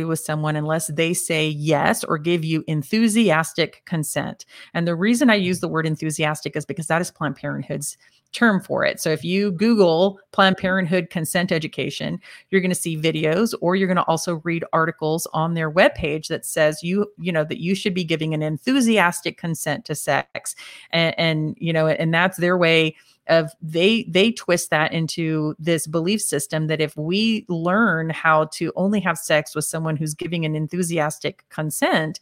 [0.07, 4.45] with someone unless they say yes or give you enthusiastic consent.
[4.73, 7.97] And the reason I use the word enthusiastic is because that is Planned Parenthood's
[8.33, 8.99] term for it.
[8.99, 12.19] So if you Google Planned Parenthood consent education,
[12.49, 16.27] you're going to see videos or you're going to also read articles on their webpage
[16.27, 20.55] that says you, you know, that you should be giving an enthusiastic consent to sex.
[20.91, 22.95] And, and you know, and that's their way
[23.27, 28.71] of they they twist that into this belief system that if we learn how to
[28.75, 32.19] only have sex with someone who's giving an enthusiastic consent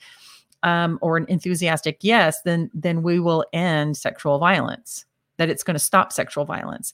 [0.64, 5.06] um, or an enthusiastic yes, then then we will end sexual violence
[5.38, 6.94] that it's going to stop sexual violence.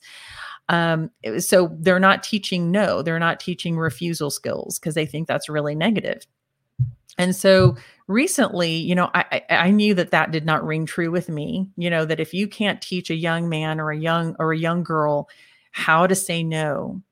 [0.70, 5.48] Um, so they're not teaching no, they're not teaching refusal skills because they think that's
[5.48, 6.26] really negative.
[7.18, 11.28] And so recently, you know, I, I knew that that did not ring true with
[11.28, 11.68] me.
[11.76, 14.58] You know, that if you can't teach a young man or a young or a
[14.58, 15.28] young girl
[15.72, 17.02] how to say no,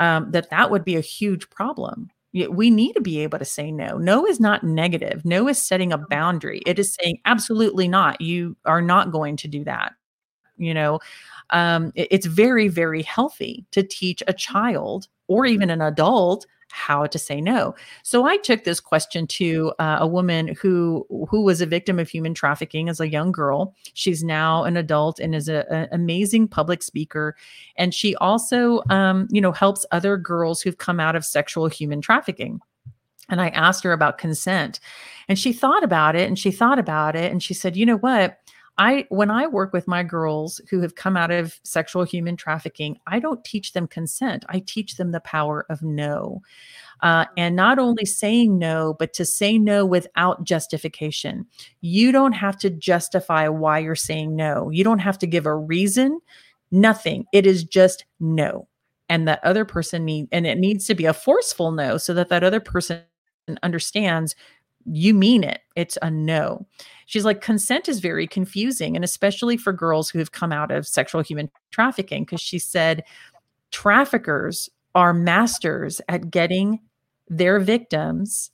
[0.00, 2.10] um, that that would be a huge problem.
[2.50, 3.96] We need to be able to say no.
[3.96, 5.24] No is not negative.
[5.24, 6.62] No is setting a boundary.
[6.66, 8.20] It is saying absolutely not.
[8.20, 9.92] You are not going to do that
[10.56, 10.98] you know
[11.50, 17.06] um, it, it's very very healthy to teach a child or even an adult how
[17.06, 17.72] to say no.
[18.02, 22.08] So I took this question to uh, a woman who who was a victim of
[22.08, 23.76] human trafficking as a young girl.
[23.92, 27.36] She's now an adult and is an amazing public speaker,
[27.76, 32.00] and she also, um, you know, helps other girls who've come out of sexual human
[32.00, 32.60] trafficking.
[33.28, 34.80] And I asked her about consent,
[35.28, 37.98] and she thought about it, and she thought about it, and she said, "You know
[37.98, 38.40] what?
[38.76, 42.98] I when I work with my girls who have come out of sexual human trafficking,
[43.06, 44.44] I don't teach them consent.
[44.48, 46.42] I teach them the power of no.
[47.00, 51.46] Uh, and not only saying no, but to say no without justification.
[51.82, 54.70] You don't have to justify why you're saying no.
[54.70, 56.20] You don't have to give a reason,
[56.70, 57.26] nothing.
[57.32, 58.68] It is just no.
[59.08, 62.28] And that other person need, and it needs to be a forceful no so that
[62.30, 63.02] that other person
[63.62, 64.34] understands
[64.86, 65.60] you mean it.
[65.76, 66.66] It's a no.
[67.06, 70.86] She's like, consent is very confusing, and especially for girls who have come out of
[70.86, 73.04] sexual human trafficking, because she said
[73.70, 76.80] traffickers are masters at getting
[77.28, 78.50] their victims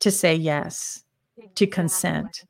[0.00, 1.04] to say yes,
[1.54, 2.44] to consent.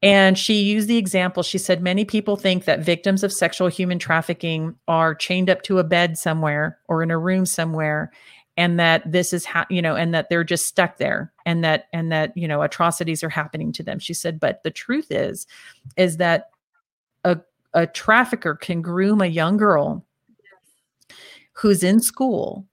[0.00, 1.42] And she used the example.
[1.42, 5.78] She said, Many people think that victims of sexual human trafficking are chained up to
[5.78, 8.12] a bed somewhere or in a room somewhere
[8.58, 11.86] and that this is how you know and that they're just stuck there and that
[11.92, 13.98] and that you know atrocities are happening to them.
[13.98, 15.46] She said but the truth is
[15.96, 16.50] is that
[17.24, 17.38] a
[17.72, 20.04] a trafficker can groom a young girl
[21.52, 22.66] who's in school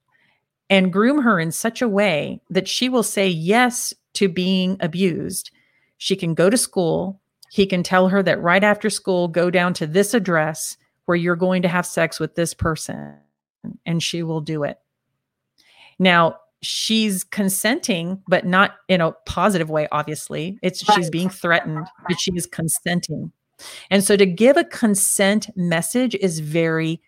[0.70, 5.52] and groom her in such a way that she will say yes to being abused.
[5.98, 7.22] She can go to school.
[7.52, 11.36] He can tell her that right after school go down to this address where you're
[11.36, 13.18] going to have sex with this person
[13.86, 14.80] and she will do it
[16.00, 20.58] now, she's consenting, but not in a positive way, obviously.
[20.62, 23.32] It's she's being threatened, but she is consenting.
[23.90, 27.02] And so to give a consent message is very,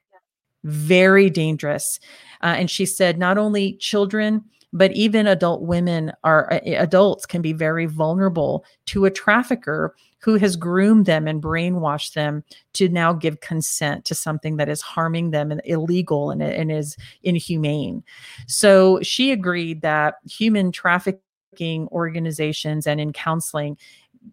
[0.64, 2.00] very dangerous.
[2.42, 7.42] Uh, and she said, not only children, but even adult women are uh, adults can
[7.42, 12.44] be very vulnerable to a trafficker who has groomed them and brainwashed them
[12.74, 16.98] to now give consent to something that is harming them and illegal and, and is
[17.24, 18.04] inhumane.
[18.48, 23.78] So she agreed that human trafficking organizations and in counseling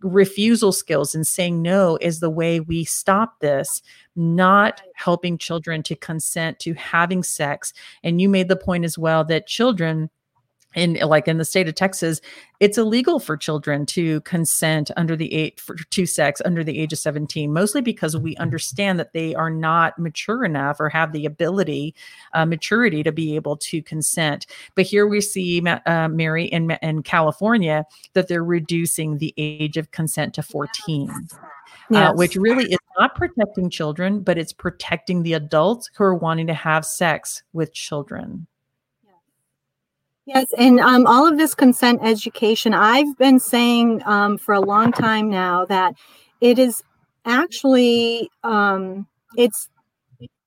[0.01, 3.81] refusal skills and saying no is the way we stop this
[4.17, 7.73] not helping children to consent to having sex
[8.03, 10.11] and you made the point as well that children
[10.75, 12.21] in like in the state of Texas,
[12.61, 16.93] it's illegal for children to consent under the age for to sex under the age
[16.93, 21.27] of 17, mostly because we understand that they are not mature enough or have the
[21.27, 21.95] ability,
[22.33, 24.47] uh, maturity to be able to consent.
[24.75, 29.91] But here we see, uh, Mary, in, in California, that they're reducing the age of
[29.91, 31.11] consent to 14.
[31.91, 32.13] Yes.
[32.13, 36.47] Uh, which really is not protecting children, but it's protecting the adults who are wanting
[36.47, 38.47] to have sex with children.
[40.27, 44.91] Yes, and um, all of this consent education, I've been saying um, for a long
[44.91, 45.95] time now that
[46.41, 46.83] it is
[47.27, 49.07] actually um,
[49.37, 49.69] it's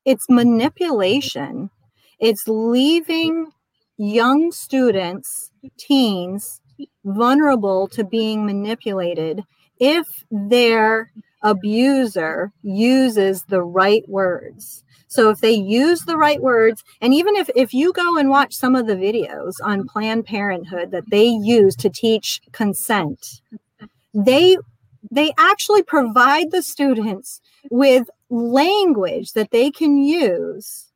[0.06, 1.70] it's manipulation.
[2.20, 3.52] It's leaving
[3.98, 6.62] young students, teens,
[7.06, 9.44] vulnerable to being manipulated
[9.80, 11.12] if their
[11.44, 14.84] abuser uses the right words.
[15.08, 18.54] So if they use the right words, and even if, if you go and watch
[18.54, 23.42] some of the videos on Planned Parenthood that they use to teach consent,
[24.14, 24.58] they
[25.10, 27.40] they actually provide the students
[27.72, 30.88] with language that they can use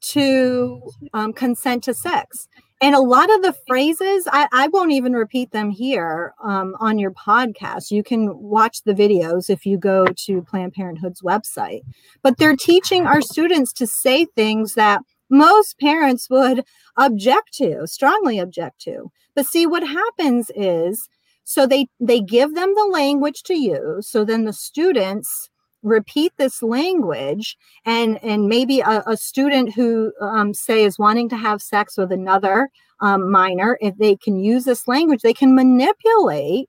[0.00, 0.80] to
[1.12, 2.46] um, consent to sex
[2.80, 6.98] and a lot of the phrases I, I won't even repeat them here um, on
[6.98, 7.90] your podcast.
[7.90, 11.82] You can watch the videos if you go to planned parenthood's website.
[12.22, 16.64] But they're teaching our students to say things that most parents would
[16.96, 19.10] object to strongly object to.
[19.34, 21.08] But see what happens is
[21.44, 25.48] so they they give them the language to use so then the students
[25.82, 31.36] repeat this language and and maybe a, a student who um, say is wanting to
[31.36, 32.68] have sex with another
[33.00, 36.68] um, minor if they can use this language they can manipulate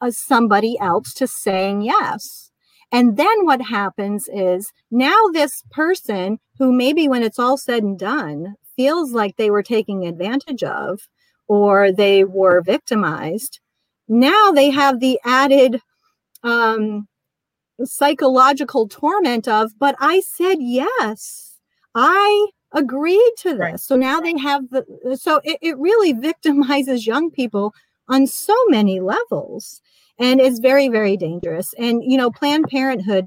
[0.00, 2.50] uh, somebody else to saying yes.
[2.90, 7.98] And then what happens is now this person who maybe when it's all said and
[7.98, 11.00] done feels like they were taking advantage of
[11.48, 13.60] or they were victimized
[14.08, 15.80] now they have the added
[16.42, 17.06] um,
[17.84, 21.58] psychological torment of, but I said yes.
[21.94, 23.58] I agreed to this.
[23.58, 23.80] Right.
[23.80, 27.74] So now they have the, so it, it really victimizes young people
[28.08, 29.80] on so many levels.
[30.18, 31.72] And it's very, very dangerous.
[31.78, 33.26] And, you know, Planned Parenthood,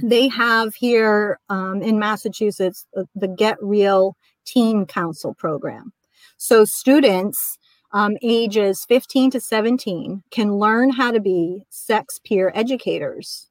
[0.00, 5.92] they have here um, in Massachusetts the, Get Real Teen Council program.
[6.36, 7.58] So students
[7.92, 13.47] um, ages 15 to 17 can learn how to be sex peer educators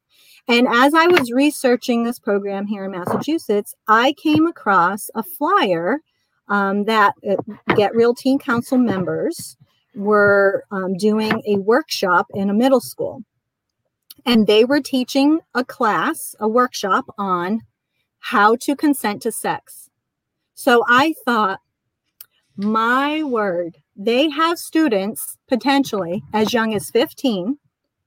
[0.48, 6.00] and as I was researching this program here in Massachusetts, I came across a flyer
[6.48, 7.36] um, that uh,
[7.76, 9.58] Get Real Teen Council members
[9.94, 13.24] were um, doing a workshop in a middle school.
[14.26, 17.62] And they were teaching a class, a workshop on
[18.20, 19.90] how to consent to sex.
[20.54, 21.60] So I thought,
[22.56, 27.58] my word, they have students potentially as young as 15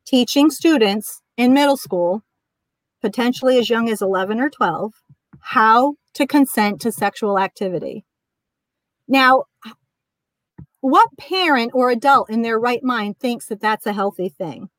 [0.04, 2.22] teaching students in middle school
[3.00, 4.92] potentially as young as 11 or 12,
[5.40, 8.04] how to consent to sexual activity.
[9.08, 9.44] Now,
[10.80, 14.70] what parent or adult in their right mind thinks that that's a healthy thing?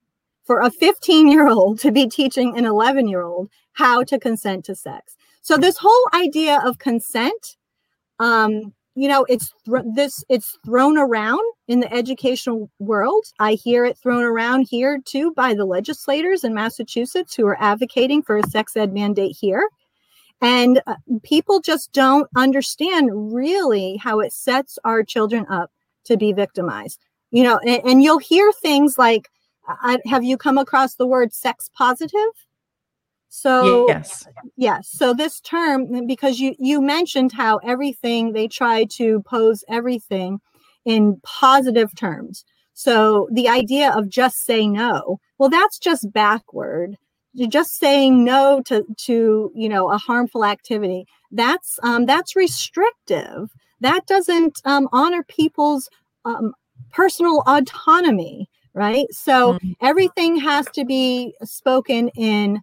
[0.44, 4.66] For a 15 year old to be teaching an 11 year old how to consent
[4.66, 5.16] to sex.
[5.42, 7.58] So, this whole idea of consent
[8.20, 13.26] um, you know it's th- this it's thrown around in the educational world.
[13.40, 18.22] I hear it thrown around here too by the legislators in massachusetts who are advocating
[18.22, 19.70] for a sex ed mandate here.
[20.42, 25.72] And uh, people just don't understand really how it sets our children up
[26.06, 27.00] to be victimized.
[27.32, 29.30] You know and, and you'll hear things like
[29.70, 32.32] uh, have you come across the word sex positive
[33.34, 34.28] so yes,
[34.58, 34.90] yes.
[34.90, 40.42] So this term, because you you mentioned how everything they try to pose everything
[40.84, 42.44] in positive terms.
[42.74, 46.98] So the idea of just say no, well, that's just backward.
[47.34, 51.06] You're just saying no to to you know a harmful activity.
[51.32, 53.50] That's um, that's restrictive.
[53.80, 55.90] That doesn't um, honor people's
[56.26, 56.54] um,
[56.92, 59.08] personal autonomy, right?
[59.12, 59.72] So mm-hmm.
[59.80, 62.60] everything has to be spoken in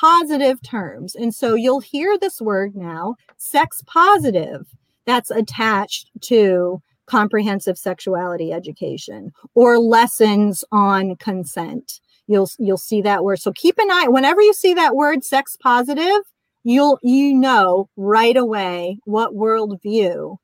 [0.00, 1.14] positive terms.
[1.14, 4.66] And so you'll hear this word now, sex positive,
[5.06, 12.00] that's attached to comprehensive sexuality education or lessons on consent.
[12.28, 13.40] You'll you'll see that word.
[13.40, 16.22] So keep an eye whenever you see that word sex positive,
[16.62, 20.36] you'll you know right away what worldview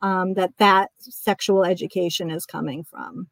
[0.00, 3.28] um, that that sexual education is coming from.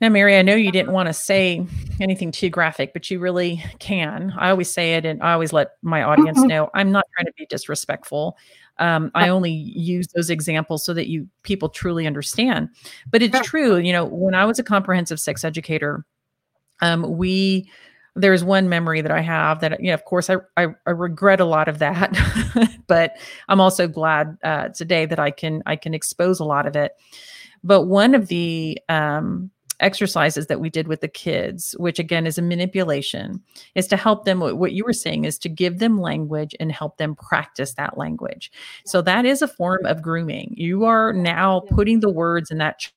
[0.00, 1.66] Now, Mary, I know you didn't want to say
[2.00, 4.32] anything too graphic, but you really can.
[4.38, 7.32] I always say it and I always let my audience know I'm not trying to
[7.36, 8.36] be disrespectful.
[8.78, 12.68] Um, I only use those examples so that you people truly understand.
[13.10, 16.04] But it's true, you know, when I was a comprehensive sex educator,
[16.80, 17.68] um, we
[18.14, 21.38] there's one memory that I have that, you know, of course, I, I, I regret
[21.38, 22.16] a lot of that,
[22.88, 23.16] but
[23.48, 26.92] I'm also glad uh, today that I can I can expose a lot of it.
[27.64, 32.38] But one of the um, exercises that we did with the kids, which again is
[32.38, 33.42] a manipulation,
[33.74, 34.40] is to help them.
[34.40, 38.50] What you were saying is to give them language and help them practice that language.
[38.84, 40.54] So that is a form of grooming.
[40.56, 42.90] You are now putting the words in that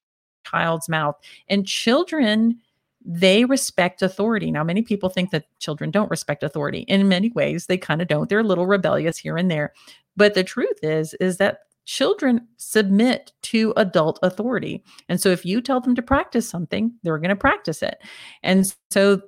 [0.44, 1.16] child's mouth,
[1.50, 2.60] and children
[3.04, 4.52] they respect authority.
[4.52, 6.82] Now, many people think that children don't respect authority.
[6.82, 8.30] In many ways, they kind of don't.
[8.30, 9.74] They're a little rebellious here and there.
[10.16, 14.84] But the truth is, is that children submit to adult authority.
[15.10, 18.02] And so if you tell them to practice something, they're going to practice it.
[18.44, 19.22] And so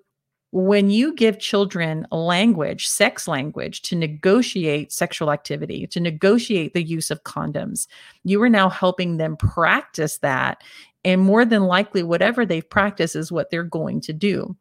[0.51, 7.10] when you give children language, sex language, to negotiate sexual activity, to negotiate the use
[7.10, 7.88] of condoms,
[8.24, 10.62] you are now helping them practice that
[11.06, 14.56] and more than likely, whatever they've practiced is what they're going to do.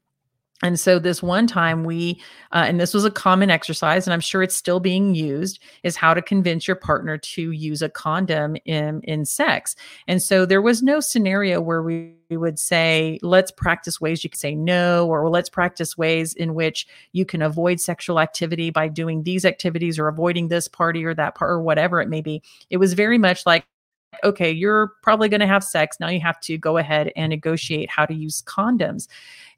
[0.63, 2.21] And so, this one time, we,
[2.53, 5.97] uh, and this was a common exercise, and I'm sure it's still being used, is
[5.97, 9.75] how to convince your partner to use a condom in, in sex.
[10.07, 14.31] And so, there was no scenario where we, we would say, let's practice ways you
[14.31, 18.87] can say no, or let's practice ways in which you can avoid sexual activity by
[18.87, 22.41] doing these activities or avoiding this party or that part, or whatever it may be.
[22.71, 23.67] It was very much like,
[24.25, 25.99] okay, you're probably going to have sex.
[26.01, 29.09] Now you have to go ahead and negotiate how to use condoms.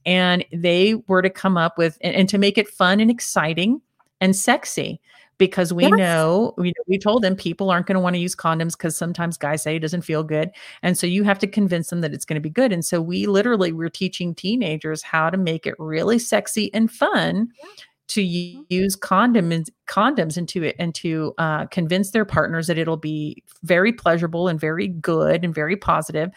[0.06, 3.80] And they were to come up with, and, and to make it fun and exciting
[4.20, 5.00] and sexy
[5.38, 5.92] because we yes.
[5.92, 9.36] know we, we told them people aren't going to want to use condoms because sometimes
[9.36, 10.50] guys say it doesn't feel good
[10.82, 13.02] and so you have to convince them that it's going to be good and so
[13.02, 18.22] we literally were teaching teenagers how to make it really sexy and fun yeah to
[18.22, 23.92] use condoms condoms into it and to uh, convince their partners that it'll be very
[23.92, 26.30] pleasurable and very good and very positive.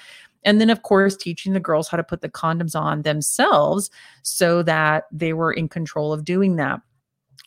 [0.45, 3.89] And then of course teaching the girls how to put the condoms on themselves
[4.21, 6.79] so that they were in control of doing that.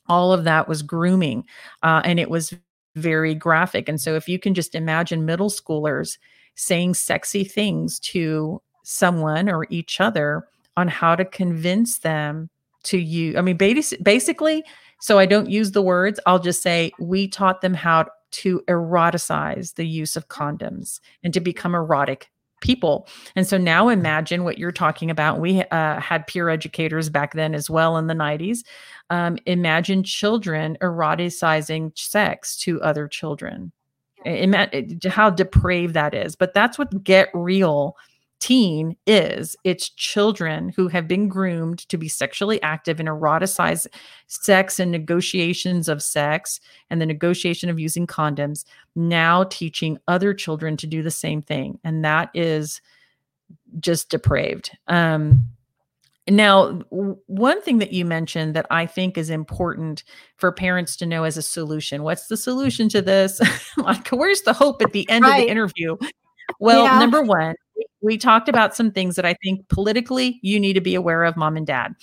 [0.08, 1.44] All of that was grooming
[1.82, 2.52] uh, and it was
[2.96, 3.88] very graphic.
[3.88, 6.18] And so if you can just imagine middle schoolers
[6.56, 10.44] saying sexy things to someone or each other
[10.76, 12.50] on how to convince them
[12.84, 13.36] to you.
[13.36, 14.64] I mean, basically,
[15.00, 19.74] so I don't use the words, I'll just say we taught them how to eroticize
[19.74, 23.08] the use of condoms and to become erotic people.
[23.34, 25.40] And so now imagine what you're talking about.
[25.40, 28.60] We uh, had peer educators back then as well in the 90s.
[29.08, 33.72] Um, imagine children eroticizing sex to other children.
[34.26, 36.36] Imagine how depraved that is.
[36.36, 37.96] But that's what Get Real
[38.40, 43.86] teen is it's children who have been groomed to be sexually active and eroticize
[44.26, 48.64] sex and negotiations of sex and the negotiation of using condoms
[48.96, 52.80] now teaching other children to do the same thing and that is
[53.78, 55.44] just depraved um
[56.28, 56.72] now,
[57.26, 60.04] one thing that you mentioned that I think is important
[60.36, 63.40] for parents to know as a solution what's the solution to this?
[63.76, 65.40] like, where's the hope at the end right.
[65.40, 65.96] of the interview?
[66.58, 66.98] Well, yeah.
[66.98, 67.54] number one,
[68.02, 71.36] we talked about some things that I think politically you need to be aware of,
[71.36, 71.94] mom and dad.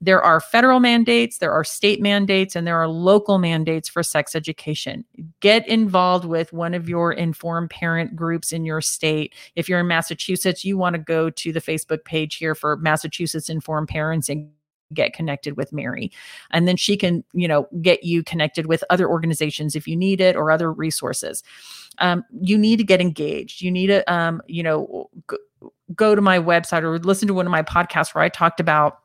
[0.00, 4.34] There are federal mandates, there are state mandates, and there are local mandates for sex
[4.34, 5.04] education.
[5.40, 9.34] Get involved with one of your informed parent groups in your state.
[9.54, 13.48] If you're in Massachusetts, you want to go to the Facebook page here for Massachusetts
[13.48, 14.50] Informed Parents and
[14.94, 16.10] get connected with Mary.
[16.50, 20.20] And then she can, you know, get you connected with other organizations if you need
[20.20, 21.42] it or other resources.
[21.98, 23.62] Um, you need to get engaged.
[23.62, 25.36] You need to, um, you know, g-
[25.94, 29.00] go to my website or listen to one of my podcasts where I talked about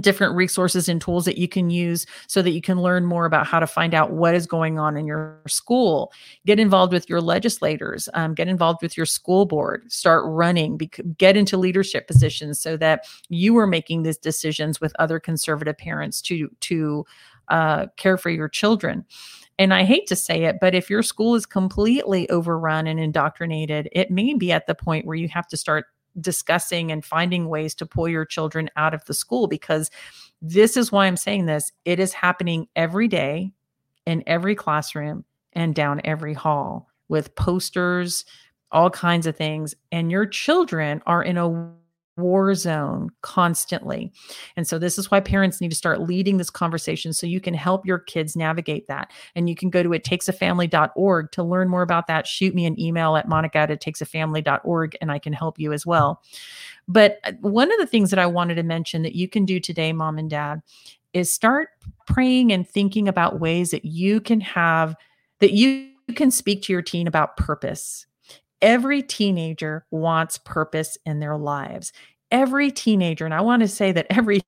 [0.00, 3.46] different resources and tools that you can use so that you can learn more about
[3.46, 6.12] how to find out what is going on in your school.
[6.44, 10.78] Get involved with your legislators um, get involved with your school board start running
[11.18, 16.20] get into leadership positions so that you are making these decisions with other conservative parents
[16.22, 17.04] to to
[17.48, 19.04] uh, care for your children.
[19.58, 23.88] And I hate to say it, but if your school is completely overrun and indoctrinated,
[23.92, 25.86] it may be at the point where you have to start
[26.20, 29.90] discussing and finding ways to pull your children out of the school because
[30.42, 31.72] this is why I'm saying this.
[31.84, 33.52] It is happening every day
[34.06, 38.24] in every classroom and down every hall with posters,
[38.70, 39.74] all kinds of things.
[39.92, 41.72] And your children are in a
[42.16, 44.12] war zone constantly.
[44.56, 47.54] And so this is why parents need to start leading this conversation so you can
[47.54, 49.10] help your kids navigate that.
[49.34, 52.26] And you can go to it takesafamily.org to learn more about that.
[52.26, 55.84] Shoot me an email at monica at it takesafamily.org and I can help you as
[55.84, 56.22] well.
[56.88, 59.60] But uh, one of the things that I wanted to mention that you can do
[59.60, 60.62] today, mom and dad,
[61.12, 61.68] is start
[62.06, 64.94] praying and thinking about ways that you can have
[65.40, 68.06] that you can speak to your teen about purpose.
[68.62, 71.92] Every teenager wants purpose in their lives.
[72.30, 74.40] Every teenager, and I want to say that every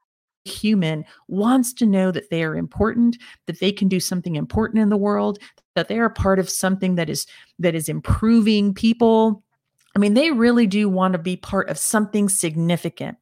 [0.45, 4.89] human wants to know that they are important, that they can do something important in
[4.89, 5.39] the world,
[5.75, 7.27] that they are part of something that is
[7.59, 9.45] that is improving people.
[9.95, 13.19] I mean, they really do want to be part of something significant.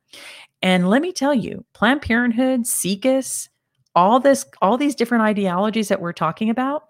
[0.63, 3.49] And let me tell you, Planned Parenthood, SIECUS,
[3.95, 6.85] all this, all these different ideologies that we're talking about,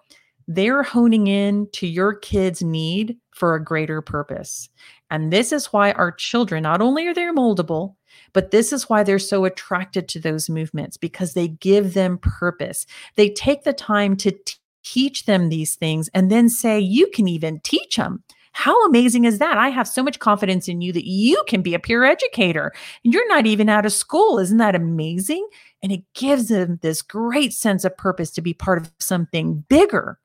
[0.49, 4.69] they're honing in to your kid's need for a greater purpose.
[5.11, 7.95] And this is why our children, not only are they moldable,
[8.33, 12.87] but this is why they're so attracted to those movements because they give them purpose.
[13.17, 17.29] They take the time to t- teach them these things and then say, You can
[17.29, 18.23] even teach them.
[18.53, 19.59] How amazing is that?
[19.59, 22.73] I have so much confidence in you that you can be a peer educator.
[23.03, 24.39] You're not even out of school.
[24.39, 25.47] Isn't that amazing?
[25.83, 30.19] And it gives them this great sense of purpose to be part of something bigger.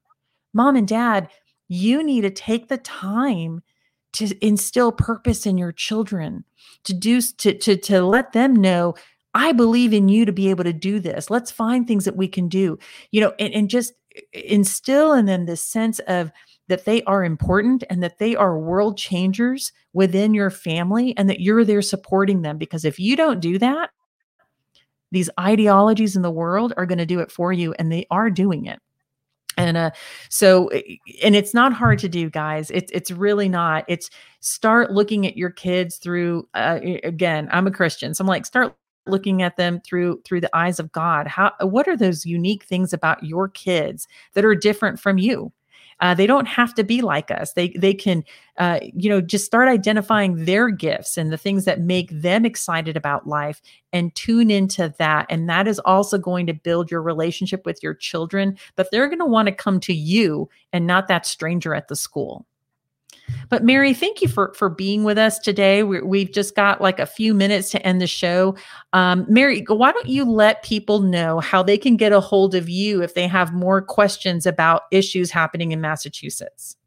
[0.53, 1.29] Mom and dad,
[1.67, 3.61] you need to take the time
[4.13, 6.43] to instill purpose in your children,
[6.83, 8.95] to do to to to let them know
[9.33, 11.29] I believe in you to be able to do this.
[11.29, 12.77] Let's find things that we can do,
[13.11, 13.93] you know, and, and just
[14.33, 16.31] instill in them this sense of
[16.67, 21.39] that they are important and that they are world changers within your family and that
[21.39, 22.57] you're there supporting them.
[22.57, 23.91] Because if you don't do that,
[25.11, 28.29] these ideologies in the world are going to do it for you and they are
[28.29, 28.79] doing it.
[29.61, 29.91] And uh,
[30.29, 30.69] so,
[31.23, 32.69] and it's not hard to do, guys.
[32.71, 33.85] It's it's really not.
[33.87, 34.09] It's
[34.39, 36.47] start looking at your kids through.
[36.53, 38.75] Uh, again, I'm a Christian, so I'm like, start
[39.07, 41.27] looking at them through through the eyes of God.
[41.27, 45.51] How what are those unique things about your kids that are different from you?
[46.01, 47.53] Uh, they don't have to be like us.
[47.53, 48.23] They they can,
[48.57, 52.97] uh, you know, just start identifying their gifts and the things that make them excited
[52.97, 53.61] about life,
[53.93, 55.27] and tune into that.
[55.29, 58.57] And that is also going to build your relationship with your children.
[58.75, 61.95] But they're going to want to come to you and not that stranger at the
[61.95, 62.45] school.
[63.49, 65.83] But Mary, thank you for for being with us today.
[65.83, 68.55] we have just got like a few minutes to end the show.
[68.93, 72.69] Um, Mary, why don't you let people know how they can get a hold of
[72.69, 76.77] you if they have more questions about issues happening in Massachusetts?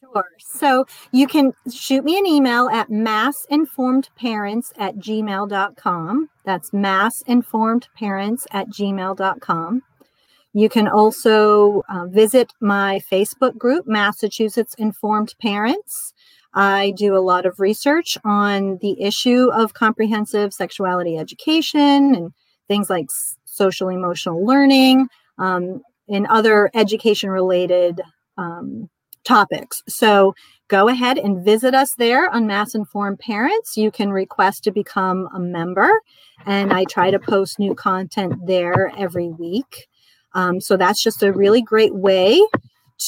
[0.00, 0.24] Sure.
[0.38, 6.30] So you can shoot me an email at massinformedparents at gmail.com.
[6.44, 9.82] That's massinformedparents at gmail.com.
[10.52, 16.12] You can also uh, visit my Facebook group, Massachusetts Informed Parents.
[16.54, 22.32] I do a lot of research on the issue of comprehensive sexuality education and
[22.66, 23.06] things like
[23.44, 28.00] social emotional learning um, and other education related
[28.36, 28.90] um,
[29.22, 29.82] topics.
[29.88, 30.34] So
[30.66, 33.76] go ahead and visit us there on Mass Informed Parents.
[33.76, 35.92] You can request to become a member,
[36.46, 39.88] and I try to post new content there every week.
[40.34, 42.40] Um, so that's just a really great way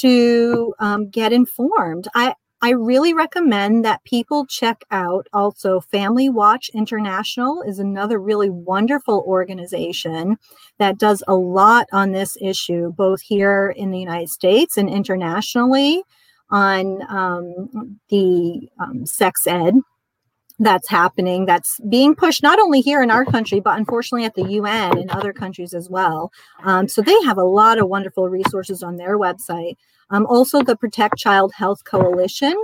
[0.01, 2.09] to um, get informed.
[2.15, 8.51] I, I really recommend that people check out also Family Watch International is another really
[8.51, 10.39] wonderful organization
[10.79, 16.03] that does a lot on this issue, both here in the United States and internationally
[16.51, 19.75] on um, the um, sex ed
[20.63, 24.45] that's happening that's being pushed not only here in our country but unfortunately at the
[24.45, 26.33] un and other countries as well.
[26.63, 29.77] Um, so they have a lot of wonderful resources on their website.
[30.11, 32.55] Um, also the protect child health coalition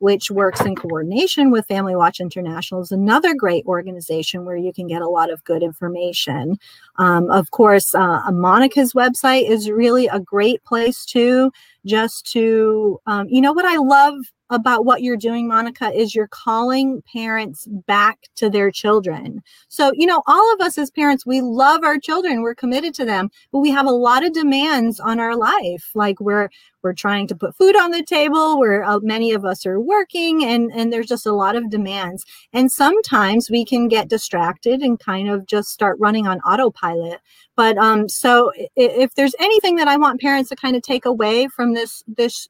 [0.00, 4.86] which works in coordination with family watch international is another great organization where you can
[4.86, 6.56] get a lot of good information.
[6.98, 11.50] Um, of course uh, monica's website is really a great place too
[11.84, 14.14] just to um, you know what i love
[14.50, 19.42] about what you're doing, Monica, is you're calling parents back to their children.
[19.68, 23.04] So, you know, all of us as parents, we love our children, we're committed to
[23.04, 25.90] them, but we have a lot of demands on our life.
[25.94, 26.48] Like we're
[26.82, 30.44] we're trying to put food on the table, where uh, many of us are working,
[30.44, 32.24] and and there's just a lot of demands.
[32.52, 37.20] And sometimes we can get distracted and kind of just start running on autopilot.
[37.56, 41.04] But um, so if, if there's anything that I want parents to kind of take
[41.04, 42.48] away from this this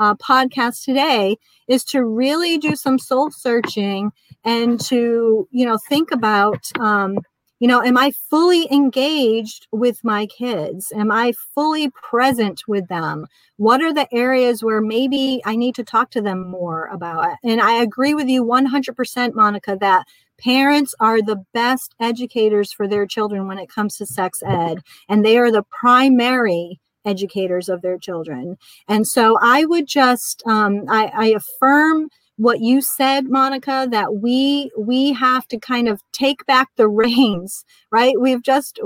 [0.00, 1.36] uh, podcast today
[1.68, 4.10] is to really do some soul searching
[4.44, 7.18] and to you know think about um,
[7.60, 10.92] you know am i fully engaged with my kids?
[10.96, 13.26] Am i fully present with them?
[13.58, 17.36] What are the areas where maybe i need to talk to them more about?
[17.44, 20.06] And i agree with you 100% monica that
[20.38, 25.22] parents are the best educators for their children when it comes to sex ed and
[25.22, 28.56] they are the primary educators of their children.
[28.88, 34.70] And so I would just, um, I, I affirm what you said monica that we
[34.78, 38.18] we have to kind of take back the reins right?
[38.18, 38.80] We've just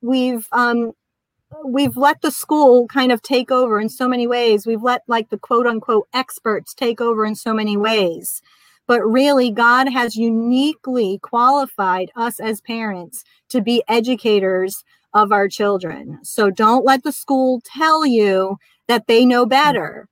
[0.00, 0.92] we've um
[1.64, 4.66] we've let the school kind of take over in so many ways.
[4.66, 8.40] We've let like the quote unquote experts take over in so many ways.
[8.86, 14.84] But really god has uniquely qualified us as parents to be educators
[15.14, 16.18] of our children.
[16.22, 18.58] So don't let the school tell you
[18.88, 20.08] that they know better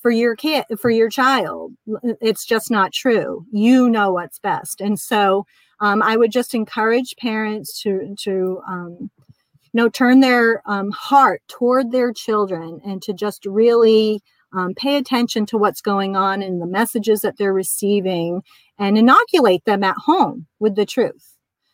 [0.00, 1.72] for your kid for your child.
[2.20, 3.44] It's just not true.
[3.52, 4.80] You know what's best.
[4.80, 5.46] And so
[5.82, 11.42] um, i would just encourage parents to to um, you know turn their um, heart
[11.48, 14.22] toward their children and to just really
[14.54, 18.42] um, pay attention to what's going on and the messages that they're receiving
[18.78, 21.31] and inoculate them at home with the truth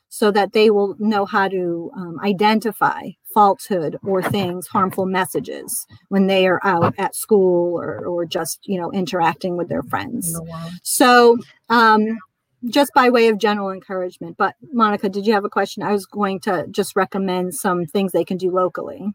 [0.08, 6.26] so that they will know how to um, identify falsehood or things, harmful messages when
[6.26, 10.34] they are out at school or, or just, you know, interacting with their friends.
[10.34, 11.38] Oh, so,
[11.68, 12.18] um,
[12.66, 14.36] just by way of general encouragement.
[14.36, 15.82] But Monica, did you have a question?
[15.82, 19.12] I was going to just recommend some things they can do locally.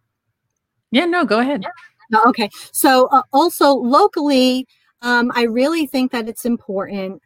[0.91, 1.66] Yeah, no, go ahead.
[2.14, 2.50] Oh, okay.
[2.72, 4.68] So, uh, also locally,
[5.02, 7.22] um, I really think that it's important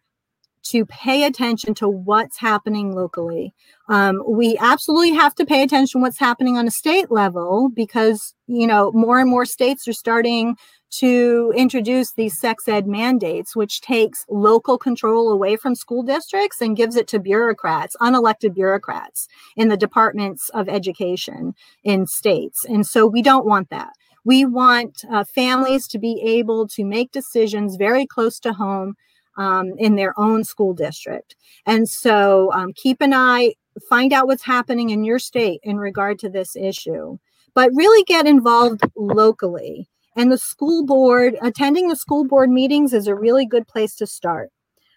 [0.71, 3.53] to pay attention to what's happening locally.
[3.89, 8.67] Um, we absolutely have to pay attention what's happening on a state level because you
[8.67, 10.55] know more and more states are starting
[10.89, 16.77] to introduce these sex ed mandates, which takes local control away from school districts and
[16.77, 21.53] gives it to bureaucrats, unelected bureaucrats in the departments of education
[21.83, 22.63] in states.
[22.65, 23.93] And so we don't want that.
[24.23, 28.95] We want uh, families to be able to make decisions very close to home
[29.37, 31.35] um, in their own school district.
[31.65, 33.53] And so um, keep an eye,
[33.89, 37.17] find out what's happening in your state in regard to this issue,
[37.53, 39.87] but really get involved locally.
[40.15, 44.07] And the school board, attending the school board meetings is a really good place to
[44.07, 44.49] start.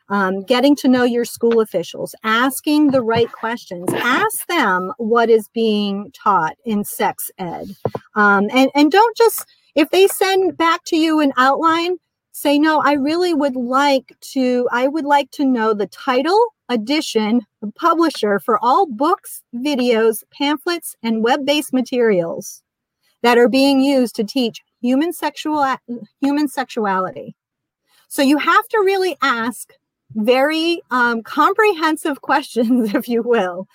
[0.08, 5.48] Um, getting to know your school officials, asking the right questions, ask them what is
[5.54, 7.68] being taught in sex ed.
[8.16, 11.98] Um, and, and don't just, if they send back to you an outline,
[12.40, 17.42] say, no, I really would like to, I would like to know the title, edition,
[17.74, 22.62] publisher for all books, videos, pamphlets, and web-based materials
[23.22, 25.76] that are being used to teach human sexual
[26.22, 27.36] human sexuality.
[28.08, 29.74] So you have to really ask
[30.14, 33.68] very um, comprehensive questions, if you will,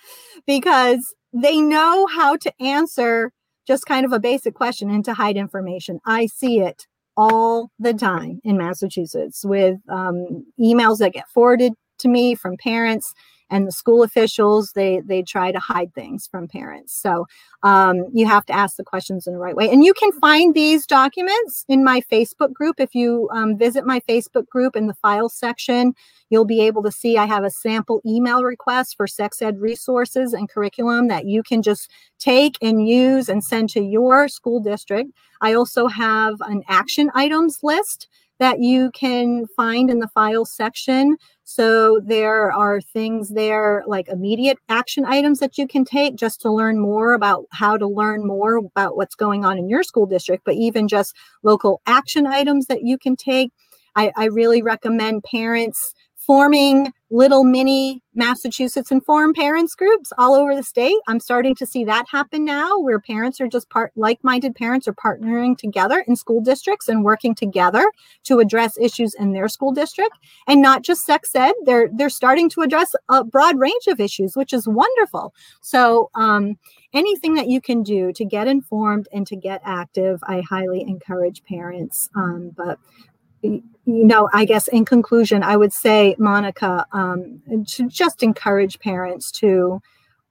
[0.44, 3.32] because they know how to answer
[3.64, 6.00] just kind of a basic question and to hide information.
[6.04, 6.86] I see it
[7.16, 13.14] all the time in Massachusetts with um, emails that get forwarded to me from parents
[13.50, 16.94] and the school officials they they try to hide things from parents.
[16.94, 17.26] So
[17.62, 19.70] um, you have to ask the questions in the right way.
[19.70, 22.80] And you can find these documents in my facebook group.
[22.80, 25.94] If you um, visit my facebook group in the file section
[26.28, 30.32] you'll be able to see i have a sample email request for sex ed resources
[30.32, 35.10] and curriculum that you can just take and use and send to your school district.
[35.40, 41.16] I also have an action items list that you can find in the file section.
[41.44, 46.52] So there are things there like immediate action items that you can take just to
[46.52, 50.44] learn more about how to learn more about what's going on in your school district,
[50.44, 53.52] but even just local action items that you can take.
[53.94, 55.94] I, I really recommend parents
[56.26, 60.96] forming little mini Massachusetts informed parents groups all over the state.
[61.06, 64.94] I'm starting to see that happen now where parents are just part like-minded parents are
[64.94, 67.92] partnering together in school districts and working together
[68.24, 70.16] to address issues in their school district
[70.48, 71.54] and not just sex ed.
[71.64, 75.32] They're they're starting to address a broad range of issues, which is wonderful.
[75.60, 76.58] So um,
[76.92, 81.44] anything that you can do to get informed and to get active, I highly encourage
[81.44, 82.08] parents.
[82.16, 82.78] Um, but
[83.86, 89.30] you know, I guess in conclusion, I would say, Monica, um, to just encourage parents
[89.32, 89.80] to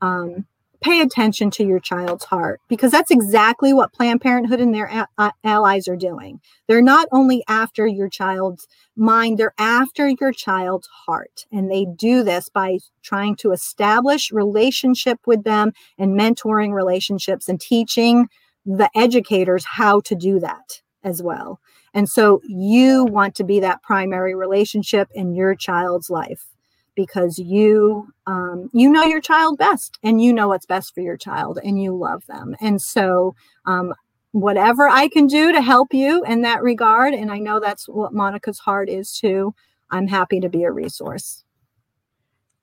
[0.02, 0.46] um,
[0.82, 5.08] pay attention to your child's heart because that's exactly what Planned Parenthood and their a-
[5.18, 6.42] a- allies are doing.
[6.68, 11.46] They're not only after your child's mind, they're after your child's heart.
[11.52, 17.60] And they do this by trying to establish relationship with them and mentoring relationships and
[17.60, 18.28] teaching
[18.66, 21.60] the educators how to do that as well.
[21.96, 26.46] And so you want to be that primary relationship in your child's life
[26.94, 31.18] because you um, you know your child best and you know what's best for your
[31.18, 32.56] child and you love them.
[32.60, 33.34] And so
[33.66, 33.94] um,
[34.34, 38.14] whatever I can do to help you in that regard, and I know that's what
[38.14, 39.56] Monica's heart is too,
[39.90, 41.45] I'm happy to be a resource.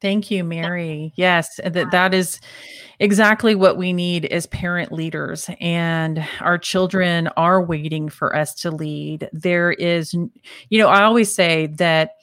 [0.02, 1.12] Thank you, Mary.
[1.14, 2.40] Yes, that that is
[2.98, 8.72] exactly what we need as parent leaders and our children are waiting for us to
[8.72, 9.30] lead.
[9.32, 12.16] There is you know i always say that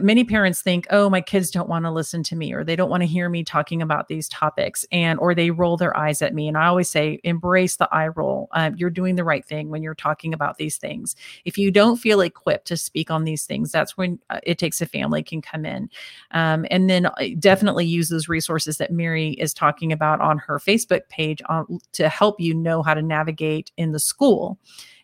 [0.00, 2.90] many parents think oh my kids don't want to listen to me or they don't
[2.90, 6.34] want to hear me talking about these topics and or they roll their eyes at
[6.34, 9.68] me and i always say embrace the eye roll um, you're doing the right thing
[9.68, 11.14] when you're talking about these things.
[11.44, 14.80] If you don't feel equipped to speak on these things that's when uh, it takes
[14.80, 15.90] a family can come in.
[16.32, 20.58] Um, and then uh, definitely use those resources that mary is talking about on her
[20.58, 24.58] facebook page on, to help you know how to navigate in the school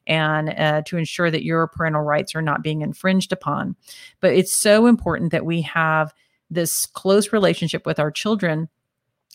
[0.07, 3.77] and uh, to ensure that your parental rights are not being infringed upon.
[4.21, 6.13] But it's so important that we have
[6.51, 8.69] this close relationship with our children.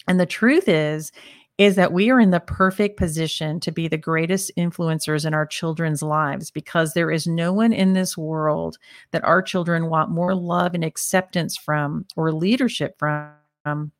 [0.07, 1.11] And the truth is,
[1.57, 5.45] is that we are in the perfect position to be the greatest influencers in our
[5.45, 8.77] children's lives because there is no one in this world
[9.11, 13.31] that our children want more love and acceptance from or leadership from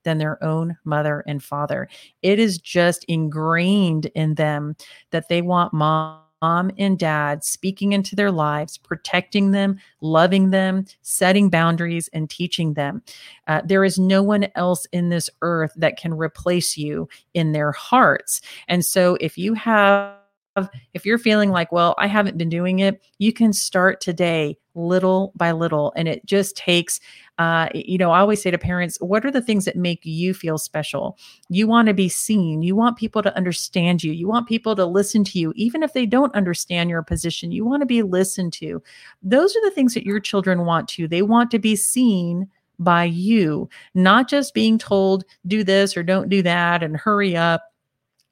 [0.03, 1.89] than their own mother and father.
[2.21, 4.75] It is just ingrained in them
[5.11, 10.85] that they want mom mom and dad speaking into their lives, protecting them, loving them,
[11.01, 13.01] setting boundaries, and teaching them.
[13.47, 17.71] Uh, there is no one else in this earth that can replace you in their
[17.71, 18.41] hearts.
[18.67, 20.13] And so if you have
[20.95, 25.33] if you're feeling like, well, I haven't been doing it, you can start today little
[25.35, 25.91] by little.
[25.95, 26.99] And it just takes,
[27.37, 30.33] uh, you know, I always say to parents, what are the things that make you
[30.33, 31.17] feel special?
[31.49, 32.61] You want to be seen.
[32.61, 34.11] You want people to understand you.
[34.11, 37.51] You want people to listen to you, even if they don't understand your position.
[37.51, 38.81] You want to be listened to.
[39.23, 41.07] Those are the things that your children want to.
[41.07, 42.47] They want to be seen
[42.79, 47.63] by you, not just being told, do this or don't do that and hurry up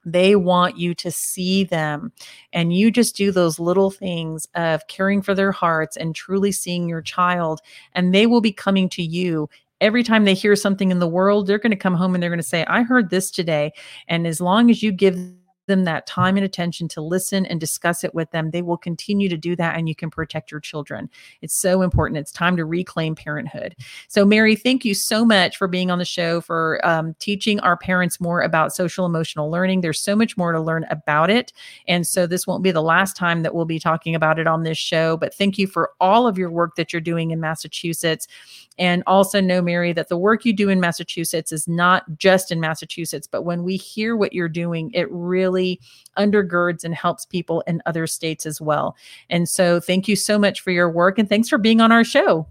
[0.05, 2.11] they want you to see them.
[2.53, 6.87] And you just do those little things of caring for their hearts and truly seeing
[6.87, 7.61] your child.
[7.93, 9.49] And they will be coming to you
[9.81, 12.29] every time they hear something in the world, they're going to come home and they're
[12.29, 13.73] going to say, I heard this today.
[14.07, 15.17] And as long as you give
[15.65, 19.29] them that time and attention to listen and discuss it with them, they will continue
[19.29, 21.09] to do that and you can protect your children.
[21.41, 22.17] It's so important.
[22.17, 23.75] It's time to reclaim parenthood.
[24.07, 27.77] So, Mary, thank you so much for being on the show, for um, teaching our
[27.77, 29.81] parents more about social emotional learning.
[29.81, 31.53] There's so much more to learn about it.
[31.87, 34.63] And so, this won't be the last time that we'll be talking about it on
[34.63, 35.17] this show.
[35.17, 38.27] But thank you for all of your work that you're doing in Massachusetts.
[38.77, 42.59] And also know, Mary, that the work you do in Massachusetts is not just in
[42.59, 45.79] Massachusetts, but when we hear what you're doing, it really
[46.17, 48.95] undergirds and helps people in other states as well.
[49.29, 52.03] And so thank you so much for your work and thanks for being on our
[52.03, 52.47] show.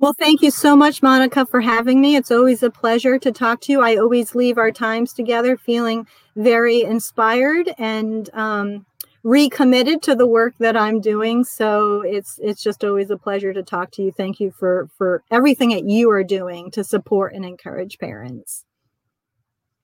[0.00, 2.14] Well, thank you so much, Monica, for having me.
[2.14, 3.80] It's always a pleasure to talk to you.
[3.80, 8.86] I always leave our times together feeling very inspired and um,
[9.22, 11.44] recommitted to the work that I'm doing.
[11.44, 14.12] So it's it's just always a pleasure to talk to you.
[14.12, 18.64] Thank you for for everything that you are doing to support and encourage parents.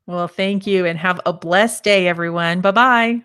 [0.06, 2.60] Well, thank you and have a blessed day everyone.
[2.60, 3.22] Bye-bye.